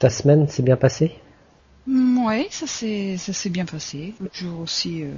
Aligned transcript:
Ta 0.00 0.08
semaine 0.08 0.48
s'est 0.48 0.62
bien 0.62 0.76
passée? 0.76 1.12
Oui, 1.86 2.46
ça 2.50 2.66
s'est 2.66 3.18
ça 3.18 3.34
s'est 3.34 3.50
bien 3.50 3.66
passé. 3.66 4.14
Toujours 4.32 4.60
aussi 4.60 5.02
euh, 5.02 5.12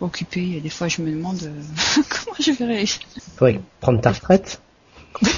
occupé. 0.00 0.52
Et 0.52 0.60
des 0.60 0.70
fois, 0.70 0.86
je 0.86 1.02
me 1.02 1.10
demande 1.10 1.42
euh, 1.42 1.62
comment 2.08 2.36
je 2.38 2.52
vais 2.52 2.64
réussir. 2.64 3.00
Faudrait 3.36 3.60
prendre 3.80 4.00
ta 4.00 4.12
retraite? 4.12 4.62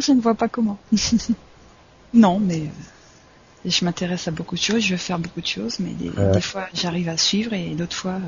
Je 0.00 0.12
ne 0.12 0.20
vois 0.20 0.34
pas 0.34 0.48
comment. 0.48 0.78
non, 2.14 2.40
mais 2.40 2.62
euh, 2.62 3.70
je 3.70 3.84
m'intéresse 3.84 4.26
à 4.26 4.32
beaucoup 4.32 4.56
de 4.56 4.60
choses. 4.60 4.82
Je 4.82 4.92
veux 4.92 4.98
faire 4.98 5.18
beaucoup 5.18 5.40
de 5.40 5.46
choses, 5.46 5.78
mais 5.78 5.92
des, 5.92 6.10
des 6.32 6.40
fois, 6.40 6.66
j'arrive 6.74 7.08
à 7.08 7.16
suivre 7.16 7.52
et 7.52 7.74
d'autres 7.74 7.94
fois, 7.94 8.18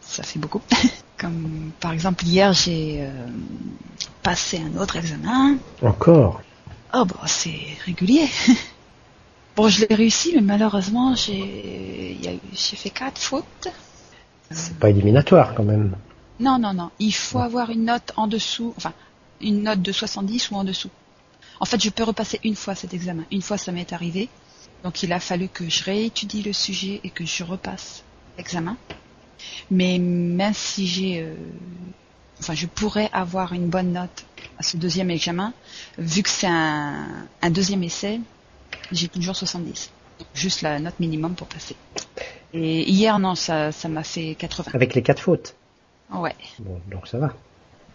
ça 0.00 0.22
fait 0.24 0.38
beaucoup. 0.40 0.60
Comme 1.16 1.70
par 1.78 1.92
exemple 1.92 2.24
hier, 2.24 2.52
j'ai 2.54 3.06
passé 4.22 4.60
un 4.60 4.76
autre 4.80 4.96
examen. 4.96 5.58
Encore? 5.82 6.40
Oh 6.94 7.04
bah 7.04 7.20
c'est 7.26 7.76
régulier. 7.84 8.28
bon, 9.56 9.68
je 9.68 9.84
l'ai 9.84 9.94
réussi, 9.94 10.32
mais 10.34 10.40
malheureusement, 10.40 11.14
j'ai 11.14 12.16
j'ai 12.52 12.76
fait 12.76 12.90
quatre 12.90 13.18
fautes. 13.18 13.68
C'est 14.50 14.78
pas 14.78 14.88
éliminatoire 14.88 15.54
quand 15.54 15.64
même. 15.64 15.96
Non, 16.40 16.58
non, 16.58 16.72
non. 16.72 16.90
Il 16.98 17.12
faut 17.12 17.40
avoir 17.40 17.70
une 17.70 17.84
note 17.84 18.12
en 18.16 18.26
dessous, 18.26 18.72
enfin, 18.76 18.92
une 19.40 19.62
note 19.64 19.82
de 19.82 19.92
70 19.92 20.50
ou 20.50 20.54
en 20.54 20.64
dessous. 20.64 20.90
En 21.60 21.64
fait, 21.64 21.82
je 21.82 21.90
peux 21.90 22.04
repasser 22.04 22.40
une 22.44 22.54
fois 22.54 22.74
cet 22.74 22.94
examen. 22.94 23.24
Une 23.30 23.42
fois, 23.42 23.58
ça 23.58 23.72
m'est 23.72 23.92
arrivé. 23.92 24.28
Donc, 24.84 25.02
il 25.02 25.12
a 25.12 25.20
fallu 25.20 25.48
que 25.48 25.68
je 25.68 25.82
réétudie 25.84 26.42
le 26.42 26.52
sujet 26.52 27.00
et 27.02 27.10
que 27.10 27.26
je 27.26 27.42
repasse 27.42 28.04
l'examen. 28.36 28.76
Mais 29.70 29.98
même 29.98 30.54
si 30.54 30.86
j'ai, 30.86 31.22
euh, 31.22 31.34
enfin, 32.40 32.54
je 32.54 32.66
pourrais 32.66 33.10
avoir 33.12 33.52
une 33.52 33.68
bonne 33.68 33.92
note 33.92 34.24
à 34.58 34.62
ce 34.62 34.76
deuxième 34.76 35.10
examen, 35.10 35.52
vu 35.98 36.22
que 36.22 36.28
c'est 36.28 36.48
un, 36.48 37.06
un 37.42 37.50
deuxième 37.50 37.82
essai, 37.82 38.20
j'ai 38.92 39.08
toujours 39.08 39.36
70. 39.36 39.90
Donc, 40.18 40.28
juste 40.34 40.62
la 40.62 40.78
note 40.80 40.98
minimum 40.98 41.34
pour 41.34 41.46
passer. 41.46 41.76
Et 42.52 42.88
hier, 42.90 43.18
non, 43.18 43.34
ça, 43.34 43.72
ça 43.72 43.88
m'a 43.88 44.02
fait 44.02 44.34
80. 44.38 44.72
Avec 44.74 44.94
les 44.94 45.02
quatre 45.02 45.20
fautes. 45.20 45.54
Ouais. 46.12 46.34
Bon, 46.58 46.80
donc 46.90 47.06
ça 47.06 47.18
va. 47.18 47.34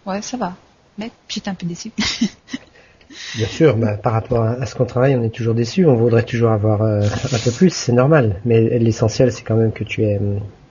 Ouais, 0.05 0.21
ça 0.21 0.37
va. 0.37 0.55
Mais 0.97 1.11
j'étais 1.27 1.49
un 1.49 1.55
peu 1.55 1.65
déçue. 1.65 1.91
Bien 3.35 3.47
sûr, 3.47 3.75
bah, 3.77 3.95
par 3.97 4.13
rapport 4.13 4.43
à 4.43 4.51
à 4.53 4.65
ce 4.65 4.75
qu'on 4.75 4.85
travaille, 4.85 5.15
on 5.15 5.23
est 5.23 5.33
toujours 5.33 5.53
déçu. 5.53 5.85
On 5.85 5.95
voudrait 5.95 6.23
toujours 6.23 6.51
avoir 6.51 6.81
euh, 6.81 7.01
un 7.01 7.39
peu 7.39 7.51
plus, 7.51 7.71
c'est 7.71 7.91
normal. 7.91 8.39
Mais 8.45 8.79
l'essentiel, 8.79 9.31
c'est 9.31 9.43
quand 9.43 9.55
même 9.55 9.71
que 9.71 9.83
tu 9.83 10.03
aies 10.03 10.19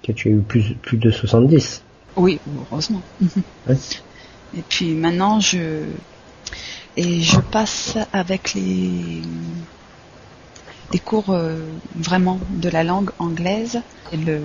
que 0.03 0.13
tu 0.13 0.29
aies 0.29 0.33
eu 0.33 0.41
plus 0.41 0.75
plus 0.75 0.97
de 0.97 1.11
70. 1.11 1.83
Oui, 2.17 2.39
heureusement. 2.71 3.03
Ouais. 3.69 3.77
Et 4.57 4.63
puis 4.69 4.93
maintenant, 4.95 5.41
je 5.41 5.85
et 6.97 7.23
je 7.23 7.41
passe 7.41 7.97
avec 8.13 8.55
les 8.55 9.23
des 10.91 10.99
cours 10.99 11.31
euh, 11.31 11.59
vraiment 11.95 12.39
de 12.51 12.69
la 12.69 12.85
langue 12.85 13.11
anglaise 13.19 13.81
et 14.13 14.19
le 14.19 14.41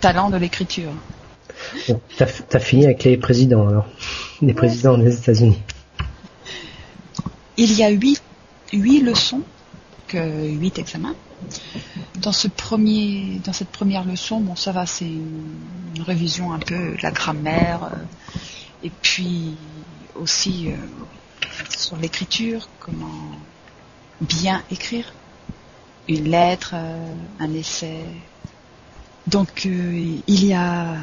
talent 0.00 0.28
de 0.28 0.36
l'écriture. 0.36 0.90
Donc, 1.88 2.00
T'as 2.16 2.26
as 2.52 2.58
fini 2.58 2.84
avec 2.84 3.04
les 3.04 3.16
présidents 3.16 3.68
alors, 3.68 3.86
les 4.42 4.54
présidents 4.54 4.98
des 4.98 5.16
États-Unis. 5.16 5.58
Il 7.56 7.72
y 7.74 7.84
a 7.84 7.90
huit, 7.90 8.22
huit 8.72 9.02
leçons, 9.02 9.42
que 10.08 10.48
huit 10.48 10.78
examens. 10.78 11.14
Dans 12.20 12.32
ce 12.32 12.48
premier, 12.48 13.40
dans 13.44 13.52
cette 13.52 13.68
première 13.68 14.04
leçon, 14.04 14.40
bon, 14.40 14.56
ça 14.56 14.72
va, 14.72 14.86
c'est 14.86 15.06
une, 15.06 15.89
une 16.00 16.06
révision 16.06 16.52
un 16.52 16.58
peu 16.58 16.96
de 16.96 17.02
la 17.02 17.10
grammaire, 17.10 17.84
euh, 17.84 17.96
et 18.82 18.90
puis 19.02 19.56
aussi 20.14 20.68
euh, 20.68 20.76
sur 21.68 21.96
l'écriture, 21.96 22.68
comment 22.78 23.32
bien 24.20 24.62
écrire 24.70 25.12
une 26.08 26.24
lettre, 26.30 26.72
euh, 26.74 27.12
un 27.38 27.52
essai. 27.52 28.00
Donc 29.26 29.64
il 29.66 30.44
y 30.44 30.54
a 30.54 30.96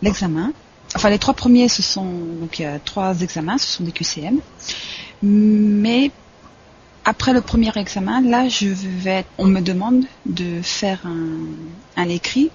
l'examen. 0.00 0.52
Enfin, 0.94 1.10
les 1.10 1.18
trois 1.18 1.34
premiers, 1.34 1.68
ce 1.68 1.82
sont 1.82 2.04
donc 2.04 2.62
trois 2.84 3.20
examens, 3.20 3.58
ce 3.58 3.66
sont 3.66 3.84
des 3.84 3.92
QCM. 3.92 4.38
Mais 5.22 6.10
après 7.04 7.32
le 7.32 7.40
premier 7.40 7.70
examen, 7.76 8.20
là, 8.22 8.48
je 8.48 8.68
vais, 8.68 9.24
on 9.36 9.46
me 9.46 9.60
demande 9.60 10.04
de 10.26 10.62
faire 10.62 11.00
un 11.96 12.08
écrit, 12.08 12.50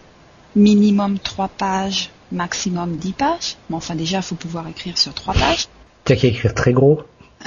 minimum 0.56 1.20
trois 1.20 1.48
pages, 1.50 2.10
maximum 2.32 2.96
dix 2.98 3.14
pages. 3.14 3.58
Bon, 3.70 3.78
enfin 3.78 3.96
déjà, 3.96 4.18
il 4.18 4.24
faut 4.24 4.36
pouvoir 4.36 4.68
écrire 4.68 4.98
sur 4.98 5.14
trois 5.14 5.34
pages. 5.34 5.68
T'as 6.04 6.16
qu'à 6.16 6.28
écrire 6.28 6.54
très 6.54 6.74
gros. 6.74 7.02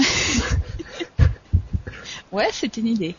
Ouais, 2.31 2.49
c'est 2.53 2.77
une 2.77 2.87
idée. 2.89 3.15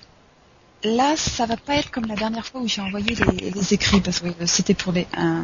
Là, 0.83 1.15
ça 1.17 1.45
va 1.45 1.57
pas 1.57 1.75
être 1.75 1.89
comme 1.91 2.05
la 2.05 2.15
dernière 2.15 2.45
fois 2.45 2.61
où 2.61 2.67
j'ai 2.67 2.79
envoyé 2.81 3.15
les, 3.15 3.49
les 3.49 3.73
écrits 3.73 3.99
parce 4.01 4.19
que 4.19 4.45
c'était 4.45 4.73
pour 4.75 4.93
les. 4.93 5.07
un- 5.17 5.43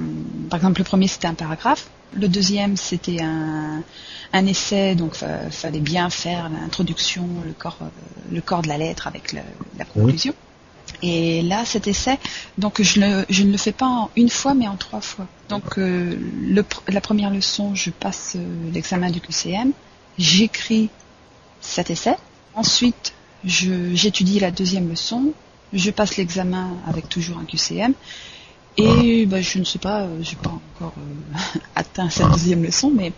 par 0.50 0.60
exemple, 0.60 0.80
le 0.80 0.86
premier 0.86 1.08
c'était 1.08 1.28
un 1.28 1.34
paragraphe, 1.34 1.88
le 2.14 2.28
deuxième 2.30 2.78
c'était 2.78 3.22
un, 3.22 3.82
un 4.34 4.46
essai, 4.46 4.96
donc 4.96 5.16
fa- 5.16 5.50
fallait 5.50 5.80
bien 5.82 6.10
faire 6.10 6.48
l'introduction, 6.50 7.28
le 7.44 7.52
corps, 7.54 7.80
euh, 7.82 7.86
le 8.32 8.40
corps 8.40 8.62
de 8.62 8.70
la 8.70 8.78
lettre 8.78 9.08
avec 9.08 9.34
le- 9.34 9.40
la 9.78 9.84
conclusion. 9.86 10.34
Et 11.02 11.42
là, 11.42 11.66
cet 11.66 11.88
essai, 11.88 12.18
donc 12.58 12.82
je, 12.82 13.00
le, 13.00 13.26
je 13.30 13.44
ne 13.44 13.52
le 13.52 13.58
fais 13.58 13.72
pas 13.72 13.88
en 13.88 14.10
une 14.16 14.30
fois, 14.30 14.54
mais 14.54 14.68
en 14.68 14.76
trois 14.78 15.02
fois. 15.02 15.28
Donc 15.50 15.78
euh, 15.78 16.16
le 16.42 16.66
la 16.88 17.02
première 17.02 17.30
leçon, 17.32 17.76
je 17.76 17.90
passe 17.90 18.34
euh, 18.36 18.72
l'examen 18.74 19.10
du 19.12 19.20
QCM, 19.22 19.72
j'écris 20.18 20.90
cet 21.62 21.90
essai. 21.90 22.16
Ensuite, 22.54 23.14
je- 23.44 23.94
j'étudie 23.94 24.40
la 24.40 24.52
deuxième 24.52 24.90
leçon, 24.90 25.34
je 25.74 25.92
passe 25.92 26.18
l'examen 26.18 26.78
avec 26.88 27.10
toujours 27.10 27.38
un 27.38 27.46
QCM, 27.46 27.94
et 28.78 29.26
bah, 29.26 29.42
je 29.42 29.60
ne 29.60 29.64
sais 29.64 29.80
pas, 29.80 30.02
euh, 30.02 30.18
j'ai 30.22 30.36
pas 30.38 30.50
encore 30.52 30.94
euh, 30.98 31.60
atteint 31.76 32.10
cette 32.10 32.30
deuxième 32.32 32.64
leçon, 32.64 32.92
mais 32.94 33.12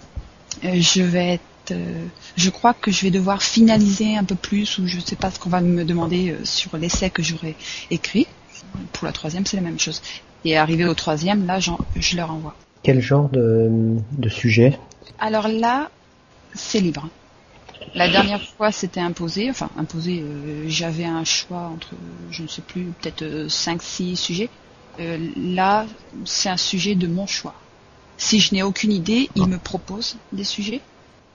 je 0.63 1.01
vais 1.01 1.39
euh, 1.71 2.05
je 2.35 2.49
crois 2.49 2.73
que 2.73 2.91
je 2.91 3.01
vais 3.03 3.11
devoir 3.11 3.41
finaliser 3.41 4.15
un 4.15 4.23
peu 4.23 4.35
plus, 4.35 4.77
ou 4.77 4.87
je 4.87 4.97
ne 4.97 5.01
sais 5.01 5.15
pas 5.15 5.31
ce 5.31 5.39
qu'on 5.39 5.49
va 5.49 5.61
me 5.61 5.83
demander 5.83 6.31
euh, 6.31 6.45
sur 6.45 6.77
l'essai 6.77 7.09
que 7.09 7.23
j'aurai 7.23 7.55
écrit. 7.91 8.27
Pour 8.93 9.05
la 9.05 9.11
troisième, 9.11 9.45
c'est 9.45 9.57
la 9.57 9.63
même 9.63 9.79
chose. 9.79 10.01
Et 10.45 10.57
arrivé 10.57 10.85
au 10.85 10.93
troisième, 10.93 11.45
là, 11.45 11.59
je 11.59 12.17
leur 12.17 12.31
envoie. 12.31 12.55
Quel 12.83 13.01
genre 13.01 13.29
de, 13.29 13.97
de 14.17 14.29
sujet? 14.29 14.77
Alors 15.19 15.47
là, 15.47 15.89
c'est 16.53 16.79
libre. 16.79 17.09
La 17.95 18.09
dernière 18.09 18.41
fois, 18.41 18.71
c'était 18.71 18.99
imposé. 18.99 19.49
Enfin, 19.49 19.69
imposé, 19.77 20.21
euh, 20.21 20.65
j'avais 20.67 21.05
un 21.05 21.23
choix 21.23 21.71
entre, 21.73 21.89
je 22.31 22.43
ne 22.43 22.47
sais 22.47 22.61
plus, 22.61 22.85
peut-être 23.01 23.23
5-6 23.47 24.15
sujets. 24.15 24.49
Euh, 24.99 25.17
là, 25.35 25.85
c'est 26.25 26.49
un 26.49 26.57
sujet 26.57 26.95
de 26.95 27.07
mon 27.07 27.27
choix. 27.27 27.53
Si 28.17 28.39
je 28.39 28.53
n'ai 28.53 28.63
aucune 28.63 28.91
idée, 28.91 29.29
il 29.35 29.47
me 29.47 29.57
propose 29.57 30.17
des 30.31 30.43
sujets. 30.43 30.81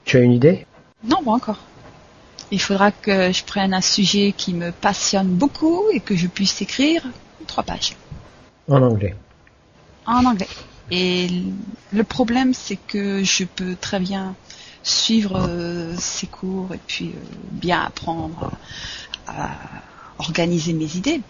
Tu 0.05 0.17
as 0.17 0.21
une 0.21 0.33
idée? 0.33 0.67
Non, 1.05 1.23
pas 1.23 1.33
encore. 1.33 1.59
Il 2.51 2.61
faudra 2.61 2.91
que 2.93 3.33
je 3.33 3.45
prenne 3.45 3.73
un 3.73 3.81
sujet 3.81 4.35
qui 4.37 4.53
me 4.53 4.73
passionne 4.73 5.29
beaucoup 5.29 5.85
et 5.93 6.01
que 6.01 6.17
je 6.17 6.27
puisse 6.27 6.61
écrire 6.61 7.03
trois 7.47 7.63
pages 7.63 7.97
En 8.69 8.83
anglais. 8.83 9.15
en 10.07 10.25
anglais. 10.25 10.49
Et 10.91 11.29
le 11.93 12.05
problème, 12.05 12.53
c'est 12.53 12.77
que 12.77 13.25
je 13.25 13.45
peux 13.45 13.75
très 13.81 14.01
bien 14.01 14.35
suivre 14.83 15.37
euh, 15.49 15.95
ces 15.99 16.27
cours 16.27 16.75
et 16.75 16.81
puis 16.87 17.09
euh, 17.11 17.19
bien 17.53 17.81
apprendre 17.83 18.51
à, 19.27 19.45
à 19.47 19.57
organiser 20.19 20.73
mes 20.75 20.97
idées. 20.97 21.21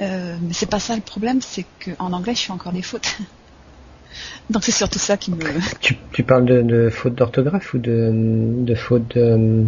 Euh, 0.00 0.36
mais 0.40 0.52
c'est 0.52 0.66
pas 0.66 0.78
ça 0.80 0.94
le 0.94 1.00
problème, 1.02 1.40
c'est 1.42 1.66
qu'en 1.84 2.12
anglais, 2.12 2.34
je 2.34 2.42
fais 2.42 2.52
encore 2.52 2.72
des 2.72 2.82
fautes. 2.82 3.16
Donc 4.50 4.64
c'est 4.64 4.72
surtout 4.72 4.98
ça 4.98 5.16
qui 5.16 5.30
me. 5.30 5.38
Tu, 5.80 5.96
tu 6.12 6.22
parles 6.22 6.44
de, 6.44 6.62
de 6.62 6.90
faute 6.90 7.14
d'orthographe 7.14 7.74
ou 7.74 7.78
de, 7.78 8.10
de 8.12 8.74
faute 8.74 9.16
de, 9.16 9.66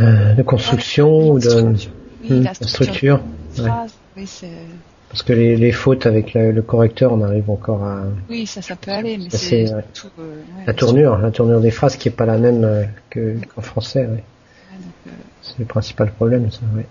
euh, 0.00 0.34
de 0.34 0.42
construction 0.42 1.30
ou 1.30 1.38
de 1.38 1.74
Oui, 2.22 2.40
hmm, 2.40 2.42
la 2.42 2.52
de 2.52 2.64
structure 2.64 3.20
ouais. 3.58 3.70
oui, 4.16 4.26
c'est- 4.26 4.66
Parce 5.08 5.22
que 5.22 5.32
les, 5.32 5.56
les 5.56 5.72
fautes 5.72 6.06
avec 6.06 6.32
le, 6.34 6.52
le 6.52 6.62
correcteur, 6.62 7.12
on 7.12 7.22
arrive 7.22 7.50
encore 7.50 7.84
à 7.84 8.04
oui, 8.30 8.46
ça, 8.46 8.62
ça 8.62 8.76
peut 8.76 8.90
aller, 8.90 9.18
mais 9.18 9.28
c'est 9.30 9.64
ouais. 9.74 9.84
euh, 10.18 10.20
ouais, 10.20 10.64
la 10.66 10.72
tournure, 10.74 11.18
la 11.18 11.30
tournure 11.30 11.60
des 11.60 11.70
phrases 11.70 11.96
qui 11.96 12.08
est 12.08 12.12
pas 12.12 12.26
la 12.26 12.38
même 12.38 12.64
euh, 12.64 12.84
que 13.10 13.36
qu'en 13.54 13.60
français. 13.62 14.08
Euh, 14.08 15.10
C'est 15.42 15.58
le 15.58 15.64
principal 15.66 16.10
problème, 16.12 16.50
ça. 16.50 16.60
Ouais. 16.74 16.86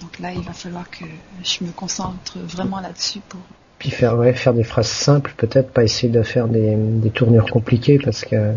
donc 0.00 0.18
là, 0.18 0.32
il 0.32 0.42
va 0.42 0.52
falloir 0.52 0.90
que 0.90 1.04
je 1.44 1.64
me 1.64 1.70
concentre 1.70 2.38
vraiment 2.40 2.80
là-dessus 2.80 3.20
pour 3.28 3.40
Puis 3.78 3.90
faire 3.90 4.16
ouais, 4.16 4.32
faire 4.32 4.54
des 4.54 4.64
phrases 4.64 4.88
simples, 4.88 5.34
peut-être 5.36 5.70
pas 5.70 5.84
essayer 5.84 6.08
de 6.10 6.22
faire 6.22 6.48
des, 6.48 6.74
des 6.76 7.10
tournures 7.10 7.50
compliquées 7.50 7.98
parce 7.98 8.24
que 8.24 8.54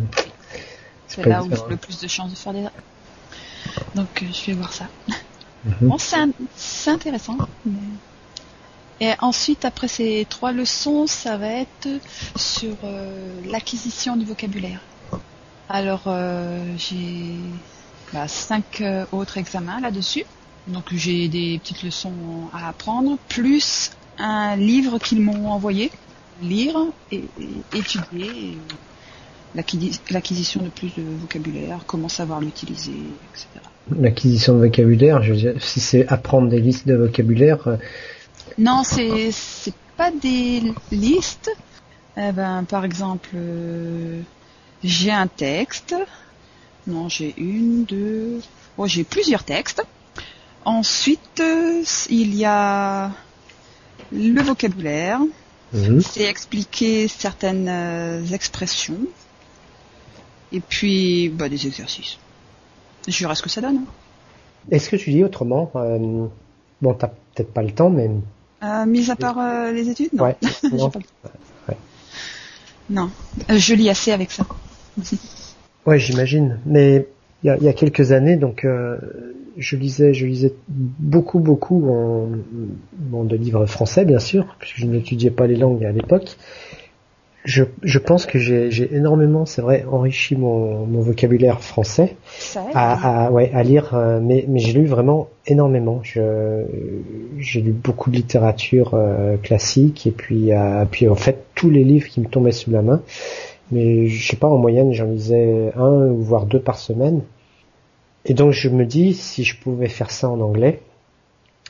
C'est 1.08 1.26
là 1.26 1.44
où 1.44 1.50
j'ai 1.50 1.62
le 1.70 1.76
plus 1.78 2.00
de 2.00 2.08
chances 2.08 2.32
de 2.32 2.38
faire 2.38 2.54
des. 2.54 2.64
Donc 3.96 4.08
euh, 4.22 4.26
je 4.32 4.46
vais 4.48 4.54
voir 4.54 4.72
ça. 4.72 4.86
Mhm. 5.66 5.74
Bon, 5.82 5.98
c'est 5.98 6.90
intéressant. 6.92 7.38
mais- 7.66 7.74
Et 9.02 9.12
ensuite, 9.20 9.66
après 9.66 9.88
ces 9.90 10.26
trois 10.30 10.52
leçons, 10.54 11.06
ça 11.08 11.38
va 11.38 11.48
être 11.52 11.88
sur 12.38 12.76
euh, 12.84 13.34
l'acquisition 13.46 14.16
du 14.16 14.26
vocabulaire. 14.26 14.80
Alors, 15.68 16.04
euh, 16.08 16.64
j'ai 16.78 17.36
bah, 18.14 18.28
cinq 18.28 18.82
euh, 18.82 19.06
autres 19.12 19.38
examens 19.38 19.80
là-dessus. 19.82 20.24
Donc 20.68 20.86
j'ai 20.94 21.28
des 21.28 21.60
petites 21.60 21.84
leçons 21.84 22.14
à 22.54 22.70
apprendre, 22.70 23.18
plus 23.28 23.92
un 24.20 24.56
livre 24.56 25.00
qu'ils 25.00 25.22
m'ont 25.22 25.50
envoyé, 25.50 25.92
lire 26.42 26.78
et, 27.12 27.24
étudier, 27.74 28.58
l'acquisition 29.56 30.62
de 30.62 30.70
plus 30.70 30.90
de 30.96 31.04
vocabulaire, 31.22 31.80
comment 31.88 32.10
savoir 32.10 32.42
l'utiliser, 32.42 32.94
etc. 33.34 33.48
L'acquisition 33.98 34.54
de 34.56 34.60
vocabulaire, 34.66 35.24
je 35.24 35.32
veux 35.32 35.38
dire, 35.38 35.64
si 35.64 35.80
c'est 35.80 36.08
apprendre 36.08 36.50
des 36.50 36.62
listes 36.62 36.88
de 36.88 36.96
vocabulaire. 36.96 37.68
Euh, 37.68 37.78
non, 38.58 38.84
c'est 38.84 39.32
c'est 39.32 39.74
pas 39.98 40.12
des 40.12 40.62
listes. 40.92 41.52
Eh 42.18 42.32
ben, 42.32 42.64
par 42.66 42.86
exemple, 42.86 43.30
euh, 43.36 44.22
j'ai 44.84 45.12
un 45.12 45.28
texte. 45.28 45.96
Non, 46.86 47.10
j'ai 47.10 47.34
une, 47.38 47.86
deux. 47.86 48.42
Oh, 48.78 48.86
j'ai 48.88 49.04
plusieurs 49.04 49.44
textes. 49.44 49.84
Ensuite, 50.66 51.40
euh, 51.40 51.84
il 52.10 52.36
y 52.36 52.46
a 52.46 53.12
le 54.12 54.42
vocabulaire. 54.42 55.20
Mhm. 55.74 56.02
C'est 56.02 56.24
expliquer 56.24 57.08
certaines 57.08 57.68
euh, 57.70 58.26
expressions. 58.28 59.00
Et 60.52 60.62
puis, 60.62 61.30
bah, 61.30 61.48
des 61.48 61.68
exercices. 61.68 62.18
Je 63.08 63.20
verrai 63.20 63.36
ce 63.36 63.44
que 63.44 63.50
ça 63.50 63.62
donne. 63.62 63.78
Hein. 63.78 64.72
Est-ce 64.72 64.90
que 64.90 64.96
tu 64.96 65.12
dis 65.12 65.24
autrement 65.24 65.72
euh, 65.76 66.28
Bon, 66.82 66.94
t'as 66.94 67.08
peut-être 67.08 67.54
pas 67.54 67.62
le 67.62 67.72
temps, 67.72 67.90
mais... 67.90 68.10
Euh, 68.64 68.86
mis 68.86 69.10
à 69.10 69.16
part 69.16 69.72
les 69.72 69.90
études 69.90 70.10
Non. 70.14 70.26
Ouais, 70.26 70.36
non. 70.72 70.92
non. 72.90 73.12
je 73.50 73.74
lis 73.74 73.90
assez 73.90 74.12
avec 74.12 74.32
ça. 74.32 74.46
ouais, 75.86 76.00
j'imagine. 76.00 76.60
Mais 76.66 77.08
il 77.44 77.48
y 77.48 77.50
a, 77.50 77.58
il 77.58 77.64
y 77.64 77.68
a 77.68 77.74
quelques 77.74 78.12
années, 78.12 78.36
donc 78.36 78.66
euh, 78.66 78.98
je 79.58 79.76
lisais, 79.76 80.14
je 80.14 80.26
lisais 80.26 80.54
beaucoup, 80.68 81.40
beaucoup 81.40 81.90
en, 81.90 82.28
bon, 82.94 83.24
de 83.24 83.36
livres 83.36 83.66
français, 83.66 84.06
bien 84.06 84.20
sûr, 84.20 84.56
puisque 84.60 84.78
je 84.78 84.86
n'étudiais 84.86 85.32
pas 85.32 85.48
les 85.48 85.56
langues 85.56 85.86
à 85.86 85.92
l'époque. 85.92 86.38
Je, 87.46 87.64
je 87.84 88.00
pense 88.00 88.26
que 88.26 88.38
j'ai 88.38 88.94
énormément, 88.94 89.46
c'est 89.46 89.62
vrai, 89.62 89.86
enrichi 89.90 90.36
mon, 90.36 90.86
mon 90.86 91.00
vocabulaire 91.00 91.62
français 91.62 92.18
à, 92.74 93.28
à, 93.28 93.32
ouais, 93.32 93.50
à 93.54 93.64
lire, 93.64 93.96
euh, 93.96 94.20
mais, 94.22 94.44
mais 94.50 94.60
j'ai 94.60 94.74
lu 94.74 94.86
vraiment 94.86 95.30
énormément. 95.48 96.02
J'ai 96.04 97.62
lu 97.62 97.72
beaucoup 97.72 98.12
de 98.12 98.18
littérature 98.18 98.92
euh, 98.94 99.38
classique 99.38 100.06
et 100.06 100.12
puis, 100.12 100.52
euh, 100.52 100.84
puis 100.92 101.08
en 101.08 101.16
fait 101.16 101.46
tous 101.56 101.70
les 101.70 101.86
livres 101.86 102.08
qui 102.08 102.20
me 102.20 102.28
tombaient 102.28 102.52
sous 102.52 102.72
la 102.72 102.82
main 102.82 103.02
mais 103.72 104.08
je 104.08 104.28
sais 104.28 104.38
pas, 104.38 104.48
en 104.48 104.58
moyenne, 104.58 104.94
j'en 104.94 105.06
lisais 105.06 105.72
un 105.76 106.08
ou 106.08 106.22
voire 106.22 106.46
deux 106.46 106.60
par 106.60 106.80
semaine. 106.80 107.22
Et 108.26 108.34
donc 108.34 108.52
je 108.52 108.70
me 108.70 108.86
dis, 108.86 109.14
si 109.14 109.44
je 109.44 109.60
pouvais 109.60 109.88
faire 109.88 110.12
ça 110.12 110.30
en 110.30 110.40
anglais, 110.42 110.82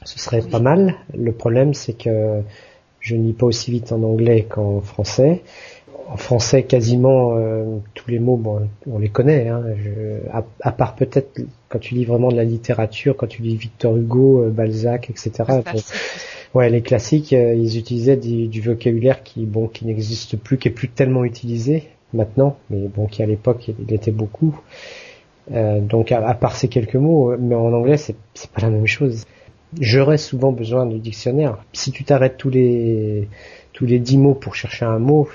ce 0.03 0.19
serait 0.19 0.41
pas 0.41 0.59
mal. 0.59 0.95
Le 1.13 1.31
problème, 1.31 1.73
c'est 1.73 1.93
que 1.93 2.41
je 2.99 3.15
ne 3.15 3.23
lis 3.23 3.33
pas 3.33 3.45
aussi 3.45 3.71
vite 3.71 3.91
en 3.91 4.03
anglais 4.03 4.45
qu'en 4.49 4.81
français. 4.81 5.43
En 6.07 6.17
français, 6.17 6.63
quasiment 6.63 7.35
euh, 7.37 7.77
tous 7.93 8.09
les 8.09 8.17
mots, 8.17 8.35
bon, 8.35 8.67
on 8.89 8.97
les 8.97 9.09
connaît. 9.09 9.47
Hein. 9.47 9.63
à, 10.61 10.71
part 10.71 10.95
peut-être 10.95 11.39
quand 11.67 11.77
tu 11.77 11.93
lis 11.93 12.05
vraiment 12.05 12.29
de 12.29 12.35
la 12.35 12.43
littérature, 12.43 13.15
quand 13.15 13.27
tu 13.27 13.43
lis 13.43 13.55
Victor 13.55 13.95
Hugo, 13.95 14.43
euh, 14.43 14.49
Balzac, 14.49 15.09
etc. 15.11 15.43
Ouais, 16.55 16.69
les 16.69 16.81
classiques, 16.81 17.33
euh, 17.33 17.53
ils 17.53 17.77
utilisaient 17.77 18.17
du, 18.17 18.61
vocabulaire 18.61 19.23
qui, 19.23 19.45
bon, 19.45 19.67
qui 19.67 19.85
n'existe 19.85 20.37
plus, 20.37 20.57
qui 20.57 20.67
est 20.67 20.71
plus 20.71 20.89
tellement 20.89 21.23
utilisé 21.23 21.89
maintenant, 22.13 22.57
mais 22.69 22.87
bon, 22.87 23.05
qui 23.05 23.21
à 23.21 23.27
l'époque 23.27 23.67
il 23.67 23.93
était 23.93 24.11
beaucoup. 24.11 24.59
Euh, 25.51 25.79
donc 25.79 26.11
à, 26.11 26.33
part 26.33 26.55
ces 26.55 26.67
quelques 26.67 26.95
mots, 26.95 27.35
mais 27.37 27.55
en 27.55 27.73
anglais 27.73 27.97
c'est 27.97 28.15
pas 28.51 28.61
la 28.61 28.69
même 28.69 28.87
chose. 28.87 29.25
J'aurais 29.79 30.17
souvent 30.17 30.51
besoin 30.51 30.87
du 30.87 30.97
dictionnaire. 30.97 31.63
Si 31.73 31.91
tu 31.91 32.03
t'arrêtes 32.03 32.37
tous 32.37 32.49
les 32.49 33.27
tous 33.73 33.85
les 33.85 33.99
dix 33.99 34.17
mots 34.17 34.33
pour 34.33 34.55
chercher 34.55 34.85
un 34.85 34.97
mot, 34.97 35.29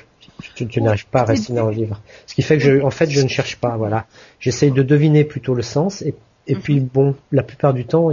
tu, 0.56 0.66
tu 0.66 0.82
n'arrives 0.82 1.06
pas 1.06 1.20
à 1.20 1.24
rester 1.24 1.52
dans 1.52 1.68
le 1.68 1.74
livre. 1.74 2.02
Ce 2.26 2.34
qui 2.34 2.42
fait 2.42 2.58
que 2.58 2.62
je, 2.64 2.82
en 2.82 2.90
fait, 2.90 3.08
je 3.08 3.20
ne 3.20 3.28
cherche 3.28 3.56
pas. 3.56 3.76
Voilà, 3.76 4.06
j'essaye 4.40 4.72
de 4.72 4.82
deviner 4.82 5.22
plutôt 5.22 5.54
le 5.54 5.62
sens 5.62 6.02
et 6.02 6.14
et 6.46 6.56
puis 6.56 6.80
mhm. 6.80 6.88
bon, 6.92 7.14
la 7.32 7.42
plupart 7.42 7.74
du 7.74 7.84
temps, 7.84 8.10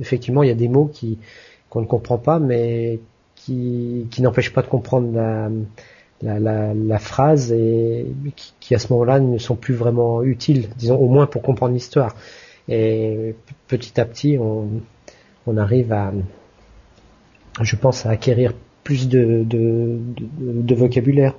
effectivement, 0.00 0.42
il 0.42 0.48
y 0.48 0.52
a 0.52 0.56
des 0.56 0.68
mots 0.68 0.90
qui 0.92 1.18
qu'on 1.74 1.80
ne 1.80 1.86
comprend 1.86 2.18
pas, 2.18 2.38
mais 2.38 3.00
qui, 3.34 4.06
n'empêche 4.20 4.52
pas 4.52 4.62
de 4.62 4.68
comprendre 4.68 5.12
la, 6.22 6.98
phrase 7.00 7.50
et 7.52 8.06
qui, 8.60 8.74
à 8.76 8.78
ce 8.78 8.92
moment-là 8.92 9.18
ne 9.18 9.38
sont 9.38 9.56
plus 9.56 9.74
vraiment 9.74 10.22
utiles, 10.22 10.68
disons 10.76 10.96
au 10.96 11.08
moins 11.08 11.26
pour 11.26 11.42
comprendre 11.42 11.74
l'histoire. 11.74 12.14
Et 12.68 13.34
petit 13.66 14.00
à 14.00 14.04
petit, 14.04 14.38
on, 14.38 15.56
arrive 15.56 15.92
à, 15.92 16.12
je 17.60 17.74
pense, 17.74 18.06
à 18.06 18.10
acquérir 18.10 18.52
plus 18.84 19.08
de, 19.08 19.44
de, 19.44 20.74
vocabulaire. 20.76 21.34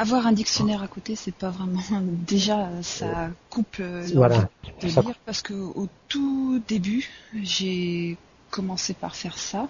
Avoir 0.00 0.26
un 0.26 0.32
dictionnaire 0.32 0.82
à 0.82 0.88
côté, 0.88 1.14
c'est 1.14 1.34
pas 1.34 1.50
vraiment. 1.50 1.82
Déjà, 2.26 2.70
ça 2.80 3.28
coupe 3.50 3.76
euh, 3.80 4.08
voilà. 4.14 4.48
de 4.80 4.86
lire 4.86 5.14
parce 5.26 5.42
que 5.42 5.52
au 5.52 5.88
tout 6.08 6.62
début, 6.66 7.06
j'ai 7.42 8.16
commencé 8.50 8.94
par 8.94 9.14
faire 9.14 9.36
ça, 9.36 9.68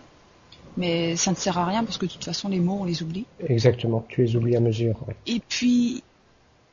mais 0.76 1.16
ça 1.16 1.32
ne 1.32 1.36
sert 1.36 1.58
à 1.58 1.64
rien 1.64 1.82
parce 1.82 1.98
que 1.98 2.06
de 2.06 2.12
toute 2.12 2.24
façon, 2.24 2.48
les 2.48 2.60
mots, 2.60 2.78
on 2.80 2.84
les 2.84 3.02
oublie. 3.02 3.26
Exactement, 3.40 4.06
tu 4.08 4.22
les 4.22 4.36
oublies 4.36 4.54
à 4.54 4.60
mesure. 4.60 5.04
Et 5.26 5.40
puis, 5.48 6.04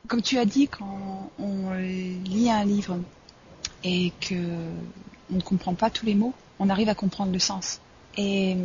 comme 0.06 0.22
tu 0.22 0.38
as 0.38 0.44
dit, 0.44 0.68
quand 0.68 1.28
on 1.40 1.72
lit 1.74 2.50
un 2.50 2.64
livre 2.64 2.96
et 3.82 4.12
que 4.20 4.36
on 5.32 5.36
ne 5.36 5.40
comprend 5.40 5.74
pas 5.74 5.90
tous 5.90 6.06
les 6.06 6.14
mots, 6.14 6.32
on 6.60 6.68
arrive 6.68 6.88
à 6.88 6.94
comprendre 6.94 7.32
le 7.32 7.40
sens. 7.40 7.80
Et 8.16 8.56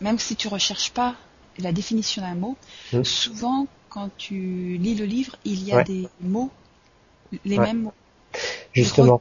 même 0.00 0.18
si 0.18 0.34
tu 0.34 0.48
recherches 0.48 0.90
pas 0.90 1.14
la 1.58 1.70
définition 1.70 2.22
d'un 2.22 2.34
mot, 2.34 2.56
mmh. 2.92 3.04
souvent 3.04 3.68
quand 3.88 4.10
tu 4.16 4.76
lis 4.78 4.94
le 4.94 5.04
livre, 5.04 5.36
il 5.44 5.64
y 5.64 5.72
a 5.72 5.82
des 5.82 6.08
mots, 6.20 6.50
les 7.44 7.58
mêmes 7.58 7.82
mots. 7.82 7.92
Justement. 8.72 9.20